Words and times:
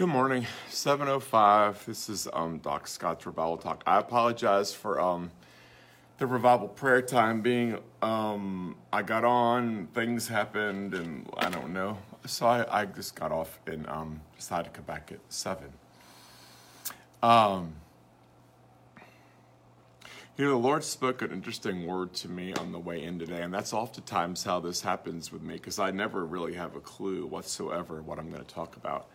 Good 0.00 0.08
morning, 0.08 0.46
705. 0.70 1.84
This 1.84 2.08
is 2.08 2.26
um, 2.32 2.56
Doc 2.60 2.88
Scott's 2.88 3.26
Revival 3.26 3.58
Talk. 3.58 3.82
I 3.86 3.98
apologize 3.98 4.72
for 4.72 4.98
um, 4.98 5.30
the 6.16 6.26
revival 6.26 6.68
prayer 6.68 7.02
time 7.02 7.42
being, 7.42 7.76
um, 8.00 8.76
I 8.94 9.02
got 9.02 9.26
on, 9.26 9.88
things 9.88 10.26
happened, 10.26 10.94
and 10.94 11.28
I 11.36 11.50
don't 11.50 11.74
know. 11.74 11.98
So 12.24 12.46
I, 12.46 12.80
I 12.80 12.86
just 12.86 13.14
got 13.14 13.30
off 13.30 13.60
and 13.66 13.86
um, 13.90 14.22
decided 14.38 14.72
to 14.72 14.78
come 14.78 14.86
back 14.86 15.12
at 15.12 15.18
7. 15.28 15.64
Um, 17.22 17.74
you 20.38 20.46
know, 20.46 20.52
the 20.52 20.56
Lord 20.56 20.82
spoke 20.82 21.20
an 21.20 21.30
interesting 21.30 21.86
word 21.86 22.14
to 22.14 22.30
me 22.30 22.54
on 22.54 22.72
the 22.72 22.78
way 22.78 23.02
in 23.02 23.18
today, 23.18 23.42
and 23.42 23.52
that's 23.52 23.74
oftentimes 23.74 24.44
how 24.44 24.60
this 24.60 24.80
happens 24.80 25.30
with 25.30 25.42
me 25.42 25.56
because 25.56 25.78
I 25.78 25.90
never 25.90 26.24
really 26.24 26.54
have 26.54 26.74
a 26.74 26.80
clue 26.80 27.26
whatsoever 27.26 28.00
what 28.00 28.18
I'm 28.18 28.30
going 28.30 28.42
to 28.42 28.54
talk 28.54 28.76
about. 28.76 29.10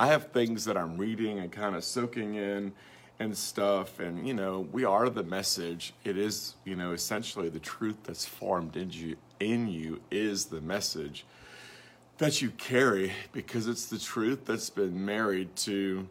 I 0.00 0.06
have 0.06 0.32
things 0.32 0.64
that 0.64 0.78
I'm 0.78 0.96
reading 0.96 1.40
and 1.40 1.52
kind 1.52 1.76
of 1.76 1.84
soaking 1.84 2.36
in 2.36 2.72
and 3.18 3.36
stuff. 3.36 4.00
And, 4.00 4.26
you 4.26 4.32
know, 4.32 4.60
we 4.72 4.82
are 4.82 5.10
the 5.10 5.22
message. 5.22 5.92
It 6.04 6.16
is, 6.16 6.54
you 6.64 6.74
know, 6.74 6.92
essentially 6.92 7.50
the 7.50 7.58
truth 7.58 7.98
that's 8.04 8.24
formed 8.24 8.78
in 8.78 8.90
you, 8.90 9.16
in 9.40 9.68
you 9.68 10.00
is 10.10 10.46
the 10.46 10.62
message 10.62 11.26
that 12.16 12.40
you 12.40 12.48
carry 12.52 13.12
because 13.32 13.66
it's 13.66 13.84
the 13.88 13.98
truth 13.98 14.46
that's 14.46 14.70
been 14.70 15.04
married 15.04 15.54
to 15.56 16.08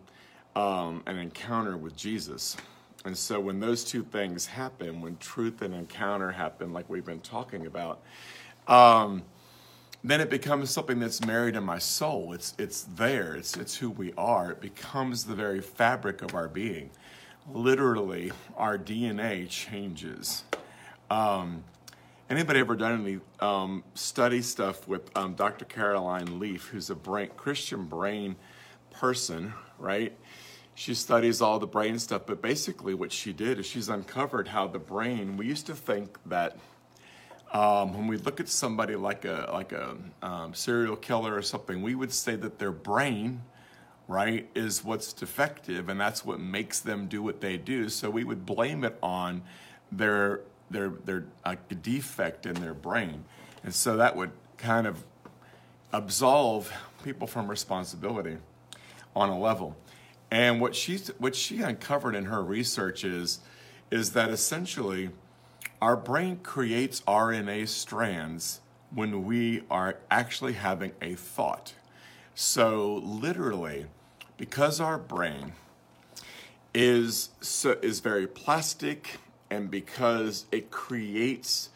um, 0.56 1.02
an 1.08 1.18
encounter 1.18 1.76
with 1.76 1.96
Jesus. 1.96 2.58
And 3.06 3.18
so 3.18 3.40
when 3.40 3.60
those 3.60 3.84
two 3.84 4.04
things 4.04 4.46
happen, 4.46 5.02
when 5.02 5.18
truth 5.18 5.64
and 5.64 5.74
encounter 5.74 6.32
happen, 6.32 6.74
like 6.74 6.88
we've 6.92 7.06
been 7.06 7.22
talking 7.22 7.66
about, 7.66 8.02
um, 8.68 9.24
then 10.04 10.22
it 10.22 10.30
becomes 10.30 10.70
something 10.70 11.00
that's 11.00 11.26
married 11.26 11.56
in 11.56 11.64
my 11.64 11.78
soul. 11.78 12.34
It's 12.34 12.54
it's 12.58 12.84
there. 12.84 13.36
It's 13.36 13.58
it's 13.58 13.76
who 13.78 13.90
we 13.90 14.14
are. 14.18 14.52
It 14.52 14.62
becomes 14.62 15.26
the 15.26 15.36
very 15.36 15.62
fabric 15.62 16.22
of 16.22 16.34
our 16.34 16.48
being. 16.48 16.92
Literally, 17.52 18.32
our 18.56 18.78
DNA 18.78 19.50
changes. 19.50 20.44
Um, 21.10 21.64
anybody 22.30 22.60
ever 22.60 22.76
done 22.76 23.02
any 23.02 23.20
um, 23.40 23.84
study 23.94 24.42
stuff 24.42 24.88
with 24.88 25.16
um, 25.18 25.34
Dr. 25.34 25.66
Caroline 25.66 26.40
Leaf, 26.40 26.68
who's 26.68 26.90
a 26.90 26.96
brain, 26.96 27.30
Christian 27.36 27.86
brain 27.86 28.36
person, 28.92 29.54
right? 29.80 30.16
She 30.76 30.94
studies 30.94 31.42
all 31.42 31.60
the 31.60 31.68
brain 31.68 32.00
stuff, 32.00 32.22
but 32.26 32.42
basically, 32.42 32.94
what 32.94 33.12
she 33.12 33.34
did 33.34 33.60
is 33.60 33.66
she's 33.66 33.90
uncovered 33.90 34.48
how 34.50 34.68
the 34.68 34.80
brain. 34.80 35.36
We 35.36 35.46
used 35.46 35.66
to 35.66 35.76
think 35.76 36.18
that 36.28 36.58
um, 37.52 37.94
when 37.94 38.08
we 38.08 38.18
look 38.18 38.40
at 38.40 38.48
somebody 38.48 38.96
like 38.96 39.26
a 39.26 39.50
like 39.52 39.72
a 39.72 39.98
um, 40.22 40.54
serial 40.54 40.96
killer 40.96 41.34
or 41.34 41.42
something, 41.42 41.82
we 41.82 41.96
would 41.96 42.14
say 42.14 42.36
that 42.36 42.60
their 42.60 42.72
brain, 42.72 43.42
right, 44.08 44.48
is 44.54 44.84
what's 44.84 45.14
defective, 45.14 45.90
and 45.90 46.00
that's 46.00 46.24
what 46.24 46.40
makes 46.40 46.80
them 46.80 47.08
do 47.08 47.24
what 47.24 47.42
they 47.42 47.58
do. 47.58 47.90
So 47.90 48.10
we 48.10 48.24
would 48.24 48.46
blame 48.46 48.84
it 48.84 48.98
on 49.02 49.42
their 49.92 50.42
their 50.70 50.90
their 50.90 51.26
a 51.44 51.56
defect 51.56 52.46
in 52.46 52.54
their 52.56 52.76
brain, 52.76 53.26
and 53.64 53.74
so 53.74 53.98
that 53.98 54.16
would 54.16 54.32
kind 54.58 54.86
of 54.86 55.04
absolve 55.92 56.72
people 57.04 57.26
from 57.26 57.50
responsibility 57.50 58.38
on 59.16 59.30
a 59.30 59.40
level. 59.40 59.76
And 60.30 60.62
what 60.62 60.76
she 60.76 60.98
what 61.18 61.36
she 61.36 61.62
uncovered 61.62 62.14
in 62.14 62.26
her 62.26 62.44
research 62.44 63.04
is 63.04 63.40
is 63.90 64.12
that 64.14 64.30
essentially 64.30 65.10
our 65.82 65.96
brain 65.96 66.40
creates 66.44 67.02
RNA 67.02 67.68
strands 67.68 68.62
when 68.94 69.26
we 69.26 69.64
are 69.70 69.98
actually 70.10 70.54
having 70.54 70.92
a 71.02 71.16
thought. 71.16 71.74
So, 72.36 72.96
literally, 73.04 73.86
because 74.38 74.80
our 74.80 74.98
brain 74.98 75.54
is 76.74 77.30
so, 77.42 77.78
is 77.82 78.00
very 78.00 78.28
plastic 78.28 79.20
and 79.50 79.70
because 79.72 80.46
it 80.52 80.72
creates 80.72 81.70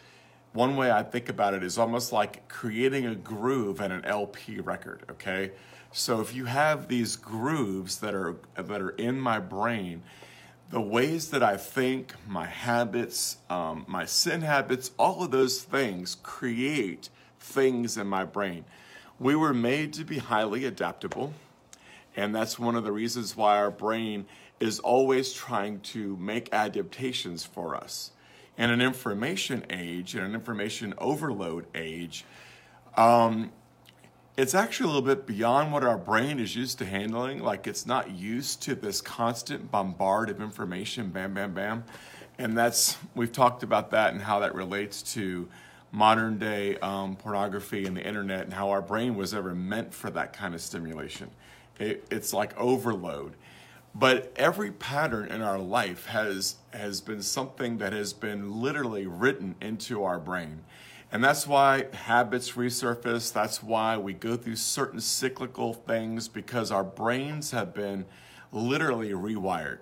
one 0.54 0.76
way 0.76 0.92
I 0.92 1.02
think 1.04 1.30
about 1.30 1.56
it 1.56 1.64
is 1.64 1.78
almost 1.78 2.14
like 2.14 2.48
creating 2.48 3.08
a 3.08 3.16
groove 3.16 3.82
in 3.82 3.92
an 3.92 4.06
LP 4.06 4.60
record, 4.60 5.02
okay? 5.10 5.52
So 5.92 6.22
if 6.22 6.34
you 6.36 6.46
have 6.46 6.88
these 6.88 7.16
grooves 7.16 8.00
that 8.00 8.14
are 8.14 8.36
that 8.56 8.82
are 8.82 8.92
in 8.92 9.20
my 9.20 9.40
brain, 9.40 10.04
the 10.74 10.82
ways 10.82 11.30
that 11.30 11.44
I 11.44 11.56
think, 11.56 12.16
my 12.28 12.48
habits, 12.48 13.38
um, 13.48 13.86
my 13.88 14.06
sin 14.06 14.42
habits, 14.42 14.90
all 14.98 15.22
of 15.22 15.30
those 15.30 15.62
things 15.62 16.18
create 16.24 17.10
things 17.40 17.96
in 17.96 18.08
my 18.08 18.26
brain. 18.26 18.66
We 19.20 19.36
were 19.36 19.54
made 19.54 19.94
to 19.94 20.04
be 20.04 20.18
highly 20.18 20.66
adaptable, 20.66 21.32
and 22.16 22.34
that's 22.34 22.58
one 22.58 22.76
of 22.76 22.84
the 22.84 22.92
reasons 22.92 23.38
why 23.38 23.58
our 23.58 23.70
brain 23.70 24.26
is 24.60 24.80
always 24.80 25.32
trying 25.32 25.80
to 25.82 26.18
make 26.18 26.52
adaptations 26.52 27.46
for 27.46 27.76
us. 27.76 28.10
In 28.58 28.72
an 28.72 28.82
information 28.82 29.68
age, 29.70 30.16
in 30.16 30.24
an 30.24 30.34
information 30.34 30.96
overload 30.98 31.68
age, 31.76 32.26
um, 32.98 33.52
it's 34.36 34.56
actually 34.56 34.86
a 34.86 34.94
little 34.94 35.16
bit 35.16 35.28
beyond 35.28 35.72
what 35.72 35.84
our 35.84 35.98
brain 35.98 36.40
is 36.40 36.56
used 36.56 36.80
to 36.80 36.86
handling. 36.86 37.40
Like 37.40 37.68
it's 37.68 37.86
not 37.86 38.12
used 38.12 38.64
to 38.64 38.76
this 38.76 39.00
constant 39.00 39.70
bombard 39.72 40.30
of 40.30 40.42
information, 40.42 41.10
bam, 41.10 41.34
bam, 41.34 41.54
bam. 41.54 41.84
And 42.40 42.58
that's, 42.58 42.98
we've 43.14 43.32
talked 43.32 43.62
about 43.62 43.92
that 43.92 44.14
and 44.14 44.22
how 44.24 44.40
that 44.40 44.56
relates 44.56 45.04
to 45.14 45.48
modern 45.92 46.40
day 46.40 46.78
um, 46.78 47.16
pornography 47.16 47.86
and 47.86 47.96
the 47.96 48.06
internet 48.06 48.46
and 48.46 48.54
how 48.54 48.72
our 48.72 48.82
brain 48.82 49.16
was 49.16 49.36
ever 49.36 49.54
meant 49.54 49.94
for 49.94 50.10
that 50.10 50.34
kind 50.34 50.56
of 50.56 50.62
stimulation. 50.62 51.30
It, 51.80 52.08
it's 52.10 52.34
like 52.34 52.58
overload. 52.58 53.34
But 53.94 54.34
every 54.36 54.72
pattern 54.72 55.28
in 55.28 55.44
our 55.44 55.60
life 55.60 56.08
has, 56.08 56.56
has 56.72 57.00
been 57.00 57.22
something 57.22 57.78
that 57.78 57.94
has 57.94 58.12
been 58.12 58.60
literally 58.60 59.06
written 59.06 59.54
into 59.62 60.04
our 60.04 60.18
brain. 60.18 60.62
And 61.14 61.24
that's 61.24 61.46
why 61.46 61.86
habits 61.94 62.54
resurface. 62.54 63.32
That's 63.32 63.62
why 63.62 63.98
we 63.98 64.14
go 64.14 64.36
through 64.36 64.56
certain 64.56 65.00
cyclical 65.00 65.72
things 65.72 66.28
because 66.28 66.72
our 66.72 66.84
brains 66.84 67.52
have 67.52 67.72
been 67.72 68.06
literally 68.52 69.12
rewired. 69.12 69.82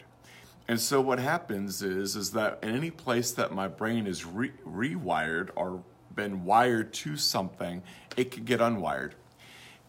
And 0.67 0.77
so 0.77 0.99
what 0.99 1.19
happens 1.19 1.81
is 1.81 2.17
is 2.17 2.31
that 2.31 2.59
in 2.61 2.75
any 2.75 2.91
place 2.91 3.31
that 3.31 3.53
my 3.53 3.69
brain 3.69 4.07
is 4.07 4.25
re- 4.25 4.51
rewired 4.67 5.51
or 5.55 5.83
been 6.13 6.43
wired 6.43 6.91
to 6.95 7.15
something, 7.15 7.81
it 8.17 8.31
can 8.31 8.43
get 8.43 8.59
unwired. 8.59 9.13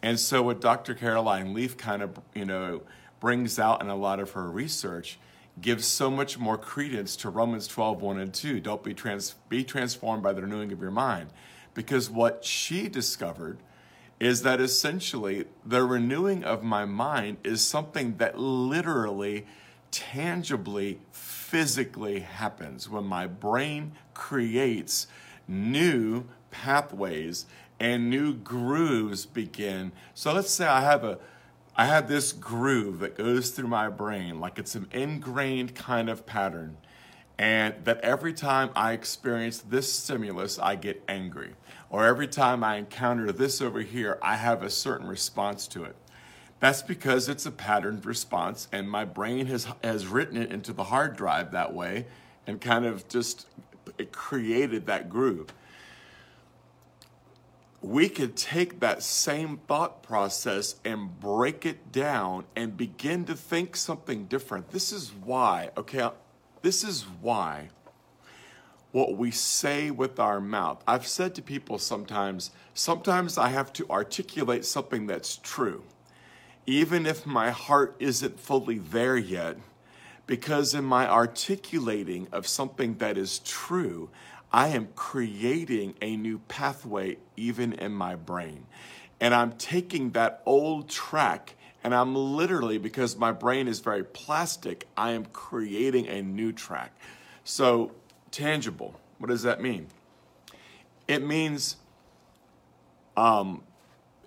And 0.00 0.20
so 0.20 0.44
what 0.44 0.60
Dr. 0.60 0.94
Caroline 0.94 1.54
Leaf 1.54 1.76
kind 1.76 2.02
of, 2.02 2.20
you 2.36 2.44
know, 2.44 2.82
brings 3.19 3.58
out 3.58 3.82
in 3.82 3.88
a 3.88 3.97
lot 3.97 4.20
of 4.20 4.31
her 4.32 4.48
research 4.48 5.19
gives 5.60 5.86
so 5.86 6.10
much 6.10 6.38
more 6.38 6.56
credence 6.56 7.16
to 7.16 7.30
Romans 7.30 7.66
12, 7.66 8.00
1 8.00 8.18
and 8.18 8.32
2. 8.32 8.60
Don't 8.60 8.82
be, 8.82 8.94
trans- 8.94 9.34
be 9.48 9.62
transformed 9.64 10.22
by 10.22 10.32
the 10.32 10.42
renewing 10.42 10.72
of 10.72 10.80
your 10.80 10.90
mind. 10.90 11.30
Because 11.74 12.10
what 12.10 12.44
she 12.44 12.88
discovered 12.88 13.58
is 14.18 14.42
that 14.42 14.60
essentially 14.60 15.44
the 15.64 15.82
renewing 15.82 16.44
of 16.44 16.62
my 16.62 16.84
mind 16.84 17.36
is 17.42 17.60
something 17.60 18.16
that 18.18 18.38
literally, 18.38 19.46
tangibly, 19.90 21.00
physically 21.10 22.20
happens 22.20 22.88
when 22.88 23.04
my 23.04 23.26
brain 23.26 23.92
creates 24.14 25.06
new 25.48 26.24
pathways 26.50 27.46
and 27.80 28.08
new 28.08 28.32
grooves 28.32 29.26
begin. 29.26 29.90
So 30.14 30.32
let's 30.32 30.50
say 30.50 30.66
I 30.66 30.82
have 30.82 31.02
a 31.02 31.19
I 31.74 31.86
have 31.86 32.06
this 32.06 32.32
groove 32.32 32.98
that 32.98 33.16
goes 33.16 33.50
through 33.50 33.68
my 33.68 33.88
brain, 33.88 34.40
like 34.40 34.58
it's 34.58 34.74
an 34.74 34.88
ingrained 34.92 35.74
kind 35.74 36.10
of 36.10 36.26
pattern. 36.26 36.76
And 37.38 37.74
that 37.84 38.00
every 38.00 38.34
time 38.34 38.70
I 38.76 38.92
experience 38.92 39.58
this 39.58 39.90
stimulus, 39.90 40.58
I 40.58 40.76
get 40.76 41.02
angry. 41.08 41.54
Or 41.88 42.04
every 42.04 42.28
time 42.28 42.62
I 42.62 42.76
encounter 42.76 43.32
this 43.32 43.62
over 43.62 43.80
here, 43.80 44.18
I 44.22 44.36
have 44.36 44.62
a 44.62 44.70
certain 44.70 45.08
response 45.08 45.66
to 45.68 45.84
it. 45.84 45.96
That's 46.60 46.82
because 46.82 47.28
it's 47.28 47.46
a 47.46 47.50
patterned 47.50 48.06
response, 48.06 48.68
and 48.70 48.88
my 48.88 49.04
brain 49.04 49.46
has, 49.46 49.66
has 49.82 50.06
written 50.06 50.36
it 50.36 50.52
into 50.52 50.72
the 50.72 50.84
hard 50.84 51.16
drive 51.16 51.50
that 51.52 51.75
way 51.75 52.06
and 52.46 52.60
kind 52.60 52.84
of 52.84 53.08
just 53.08 53.46
it 53.98 54.12
created 54.12 54.86
that 54.86 55.08
groove 55.08 55.48
we 57.82 58.08
could 58.08 58.37
take 58.37 58.79
that 58.79 59.02
same 59.02 59.58
thought 59.67 60.02
process 60.02 60.76
and 60.84 61.19
break 61.19 61.67
it 61.67 61.90
down 61.90 62.44
and 62.55 62.76
begin 62.76 63.25
to 63.25 63.34
think 63.34 63.76
something 63.76 64.26
different. 64.26 64.70
This 64.70 64.93
is 64.93 65.12
why, 65.12 65.70
okay, 65.76 66.11
this 66.62 66.84
is 66.84 67.02
why 67.20 67.70
what 68.93 69.17
we 69.17 69.31
say 69.31 69.90
with 69.90 70.20
our 70.20 70.40
mouth. 70.40 70.82
I've 70.87 71.06
said 71.06 71.34
to 71.34 71.43
people 71.43 71.79
sometimes, 71.79 72.50
sometimes 72.75 73.37
I 73.37 73.49
have 73.49 73.73
to 73.75 73.88
articulate 73.90 74.64
something 74.64 75.06
that's 75.06 75.37
true, 75.37 75.82
even 76.67 77.06
if 77.06 77.26
my 77.26 77.50
heart 77.50 77.96
isn't 77.99 78.38
fully 78.38 78.78
there 78.78 79.17
yet, 79.17 79.56
because 80.26 80.75
in 80.75 80.85
my 80.85 81.08
articulating 81.08 82.28
of 82.31 82.46
something 82.46 82.99
that 82.99 83.19
is 83.19 83.40
true, 83.40 84.11
I 84.52 84.69
am 84.69 84.88
creating 84.94 85.94
a 86.02 86.16
new 86.16 86.38
pathway 86.49 87.19
even 87.37 87.72
in 87.75 87.93
my 87.93 88.16
brain. 88.16 88.66
And 89.20 89.34
I'm 89.34 89.52
taking 89.52 90.10
that 90.12 90.43
old 90.46 90.88
track 90.88 91.56
And 91.84 91.94
I'm 91.94 92.14
literally, 92.14 92.78
because 92.78 93.16
my 93.16 93.32
brain 93.32 93.66
is 93.66 93.81
very 93.81 94.04
plastic, 94.04 94.87
I 94.96 95.12
am 95.12 95.26
creating 95.26 96.06
a 96.06 96.22
new 96.22 96.52
track. 96.52 96.93
So, 97.44 97.93
tangible, 98.31 98.94
what 99.19 99.28
does 99.28 99.43
that 99.43 99.60
mean? 99.60 99.88
It 101.08 101.26
means 101.26 101.76
um, 103.16 103.62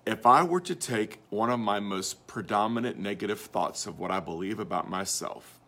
if 0.06 0.26
I 0.26 0.44
were 0.44 0.60
to 0.62 0.76
take 0.76 1.22
one 1.30 1.50
of 1.50 1.60
my 1.60 1.80
most 1.80 2.28
predominant 2.28 3.00
negative 3.00 3.40
thoughts 3.40 3.88
of 3.88 4.00
what 4.00 4.12
I 4.12 4.20
believe 4.20 4.60
about 4.60 4.90
myself, 4.90 5.60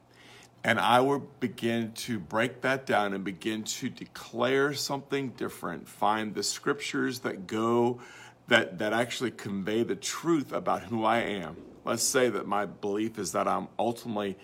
and 0.63 0.80
I 0.80 1.00
would 1.00 1.39
begin 1.39 1.92
to 1.94 2.19
break 2.19 2.62
that 2.62 2.86
down 2.86 3.13
and 3.13 3.24
begin 3.24 3.63
to 3.63 3.89
declare 3.89 4.74
something 4.74 5.30
different, 5.30 5.88
find 5.88 6.33
the 6.33 6.44
scriptures 6.44 7.19
that 7.19 7.48
go, 7.48 8.00
that, 8.48 8.80
that 8.80 8.94
actually 8.94 9.31
convey 9.31 9.83
the 9.83 9.95
truth 9.95 10.51
about 10.51 10.83
who 10.83 11.06
I 11.06 11.19
am. 11.19 11.57
Let's 11.86 12.04
say 12.04 12.30
that 12.30 12.45
my 12.48 12.65
belief 12.65 13.18
is 13.18 13.31
that 13.31 13.48
I'm 13.48 13.68
ultimately, 13.80 14.38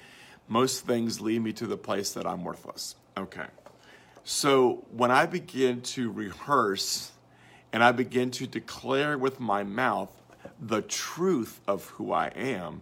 most 0.48 0.86
things 0.86 1.20
lead 1.20 1.42
me 1.42 1.52
to 1.54 1.68
the 1.68 1.78
place 1.78 2.14
that 2.14 2.26
I'm 2.26 2.44
worthless. 2.44 2.96
Okay. 3.18 3.48
So 4.24 4.86
when 4.92 5.12
I 5.12 5.26
begin 5.26 5.82
to 5.82 6.10
rehearse 6.10 7.12
and 7.74 7.84
I 7.84 7.92
begin 7.92 8.32
to 8.32 8.48
declare 8.48 9.18
with 9.18 9.40
my 9.40 9.64
mouth 9.64 10.10
the 10.62 10.82
truth 10.82 11.60
of 11.68 11.86
who 11.90 12.14
I 12.14 12.28
am, 12.28 12.82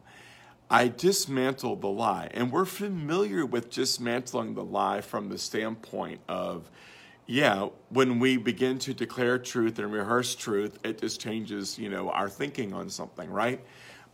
I 0.72 0.88
dismantle 0.88 1.76
the 1.76 1.90
lie. 1.90 2.30
And 2.34 2.50
we're 2.50 2.64
familiar 2.64 3.46
with 3.46 3.70
dismantling 3.70 4.56
the 4.56 4.64
lie 4.64 5.02
from 5.02 5.28
the 5.28 5.38
standpoint 5.38 6.22
of, 6.30 6.72
yeah, 7.26 7.68
when 7.90 8.20
we 8.20 8.38
begin 8.38 8.80
to 8.80 8.94
declare 8.94 9.38
truth 9.38 9.80
and 9.80 9.92
rehearse 9.92 10.34
truth, 10.34 10.80
it 10.86 11.02
just 11.02 11.20
changes, 11.20 11.78
you 11.78 11.90
know, 11.90 12.10
our 12.12 12.30
thinking 12.30 12.74
on 12.74 12.90
something, 12.90 13.30
right? 13.30 13.60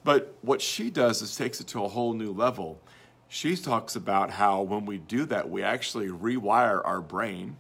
But 0.04 0.36
what 0.42 0.60
she 0.60 0.90
does 0.90 1.22
is 1.22 1.36
takes 1.36 1.62
it 1.62 1.68
to 1.68 1.84
a 1.84 1.88
whole 1.88 2.14
new 2.14 2.32
level. 2.32 2.82
She 3.28 3.56
talks 3.56 3.96
about 3.96 4.32
how 4.32 4.64
when 4.64 4.88
we 4.88 4.98
do 4.98 5.26
that, 5.26 5.48
we 5.48 5.62
actually 5.62 6.08
rewire 6.08 6.82
our 6.84 7.02
brain 7.02 7.58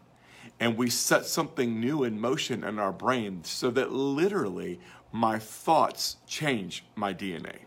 and 0.59 0.75
we 0.75 0.89
set 0.89 1.27
something 1.27 1.79
new 1.79 2.03
in 2.03 2.19
motion 2.19 2.63
in 2.63 2.79
our 2.79 2.93
brain 2.93 3.43
so 3.43 3.69
that 3.69 3.91
literally 3.91 4.79
my 5.11 5.37
thoughts 5.37 6.17
change 6.25 6.83
my 6.95 7.13
DNA. 7.13 7.66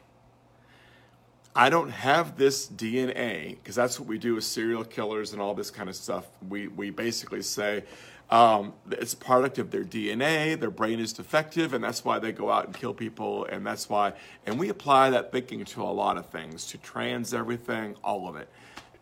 I 1.55 1.69
don't 1.69 1.91
have 1.91 2.37
this 2.37 2.69
DNA 2.69 3.56
because 3.56 3.75
that's 3.75 3.99
what 3.99 4.08
we 4.08 4.19
do 4.19 4.37
with 4.37 4.44
serial 4.44 4.85
killers 4.85 5.32
and 5.32 5.43
all 5.43 5.55
this 5.55 5.70
kind 5.70 5.88
of 5.88 5.97
stuff. 5.97 6.26
We, 6.49 6.69
we 6.69 6.91
basically 6.91 7.43
say 7.43 7.85
um, 8.31 8.73
it's 8.93 9.14
a 9.14 9.17
product 9.17 9.58
of 9.58 9.73
their 9.73 9.82
DNA, 9.82 10.58
their 10.58 10.70
brain 10.70 11.00
is 11.00 11.12
defective, 11.12 11.75
and 11.75 11.82
that's 11.82 12.05
why 12.05 12.20
they 12.20 12.31
go 12.31 12.50
out 12.50 12.67
and 12.67 12.75
kill 12.75 12.94
people. 12.94 13.44
And 13.47 13.67
that's 13.67 13.88
why, 13.88 14.12
and 14.47 14.58
we 14.58 14.69
apply 14.69 15.11
that 15.11 15.32
thinking 15.32 15.64
to 15.64 15.82
a 15.82 15.91
lot 15.91 16.17
of 16.17 16.26
things, 16.26 16.67
to 16.67 16.79
trans 16.79 17.35
everything, 17.35 17.97
all 18.05 18.29
of 18.29 18.37
it. 18.37 18.49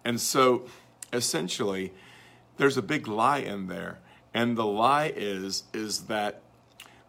And 0.04 0.18
so 0.18 0.64
essentially, 1.12 1.92
there's 2.56 2.78
a 2.78 2.82
big 2.82 3.06
lie 3.06 3.38
in 3.38 3.66
there. 3.66 3.98
And 4.32 4.56
the 4.56 4.66
lie 4.66 5.12
is 5.14 5.64
is 5.74 6.02
that 6.04 6.42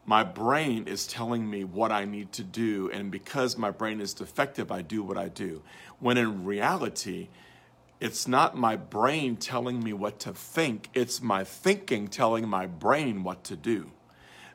my 0.05 0.23
brain 0.23 0.87
is 0.87 1.05
telling 1.05 1.49
me 1.49 1.63
what 1.63 1.91
I 1.91 2.05
need 2.05 2.31
to 2.33 2.43
do 2.43 2.89
and 2.91 3.11
because 3.11 3.57
my 3.57 3.71
brain 3.71 4.01
is 4.01 4.13
defective 4.13 4.71
I 4.71 4.81
do 4.81 5.03
what 5.03 5.17
I 5.17 5.27
do. 5.27 5.61
When 5.99 6.17
in 6.17 6.45
reality, 6.45 7.29
it's 7.99 8.27
not 8.27 8.57
my 8.57 8.75
brain 8.75 9.35
telling 9.35 9.83
me 9.83 9.93
what 9.93 10.19
to 10.19 10.33
think, 10.33 10.89
it's 10.93 11.21
my 11.21 11.43
thinking 11.43 12.07
telling 12.07 12.47
my 12.47 12.65
brain 12.65 13.23
what 13.23 13.43
to 13.45 13.55
do. 13.55 13.91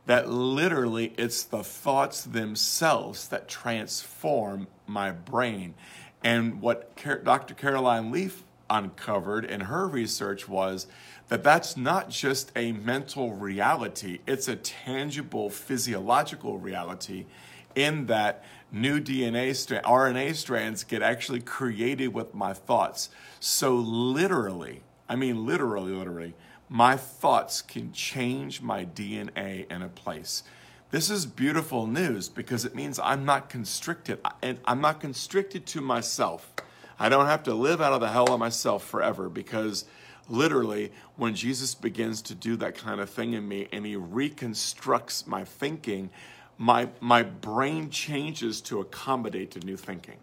That 0.06 0.28
literally 0.28 1.14
it's 1.16 1.44
the 1.44 1.62
thoughts 1.62 2.24
themselves 2.24 3.28
that 3.28 3.48
transform 3.48 4.68
my 4.86 5.10
brain. 5.12 5.74
And 6.22 6.60
what 6.60 6.96
Dr. 7.24 7.54
Caroline 7.54 8.10
Leaf 8.10 8.44
uncovered 8.70 9.44
in 9.44 9.60
her 9.62 9.86
research 9.86 10.48
was 10.48 10.86
that 11.28 11.42
that's 11.42 11.76
not 11.76 12.10
just 12.10 12.52
a 12.54 12.72
mental 12.72 13.32
reality, 13.32 14.18
it's 14.26 14.48
a 14.48 14.56
tangible 14.56 15.50
physiological 15.50 16.58
reality 16.58 17.26
in 17.74 18.06
that 18.06 18.44
new 18.70 19.00
DNA 19.00 19.54
strand, 19.54 19.84
RNA 19.84 20.34
strands 20.36 20.84
get 20.84 21.02
actually 21.02 21.40
created 21.40 22.08
with 22.08 22.34
my 22.34 22.52
thoughts. 22.52 23.08
So 23.40 23.74
literally, 23.74 24.82
I 25.08 25.16
mean 25.16 25.46
literally, 25.46 25.92
literally, 25.92 26.34
my 26.68 26.96
thoughts 26.96 27.62
can 27.62 27.92
change 27.92 28.62
my 28.62 28.84
DNA 28.84 29.70
in 29.70 29.82
a 29.82 29.88
place. 29.88 30.42
This 30.90 31.10
is 31.10 31.26
beautiful 31.26 31.86
news 31.86 32.28
because 32.28 32.64
it 32.64 32.74
means 32.74 32.98
I'm 32.98 33.24
not 33.24 33.48
constricted 33.48 34.20
and 34.42 34.58
I'm 34.64 34.80
not 34.80 35.00
constricted 35.00 35.66
to 35.66 35.80
myself. 35.80 36.52
I 36.98 37.08
don't 37.08 37.26
have 37.26 37.42
to 37.44 37.54
live 37.54 37.80
out 37.80 37.92
of 37.92 38.00
the 38.00 38.10
hell 38.10 38.32
of 38.32 38.38
myself 38.38 38.84
forever 38.84 39.28
because 39.28 39.84
literally, 40.28 40.92
when 41.16 41.34
Jesus 41.34 41.74
begins 41.74 42.22
to 42.22 42.34
do 42.34 42.56
that 42.56 42.76
kind 42.76 43.00
of 43.00 43.10
thing 43.10 43.32
in 43.32 43.46
me 43.46 43.68
and 43.72 43.84
he 43.84 43.96
reconstructs 43.96 45.26
my 45.26 45.44
thinking, 45.44 46.10
my, 46.58 46.88
my 47.00 47.22
brain 47.22 47.90
changes 47.90 48.60
to 48.62 48.80
accommodate 48.80 49.50
to 49.52 49.60
new 49.60 49.76
thinking. 49.76 50.18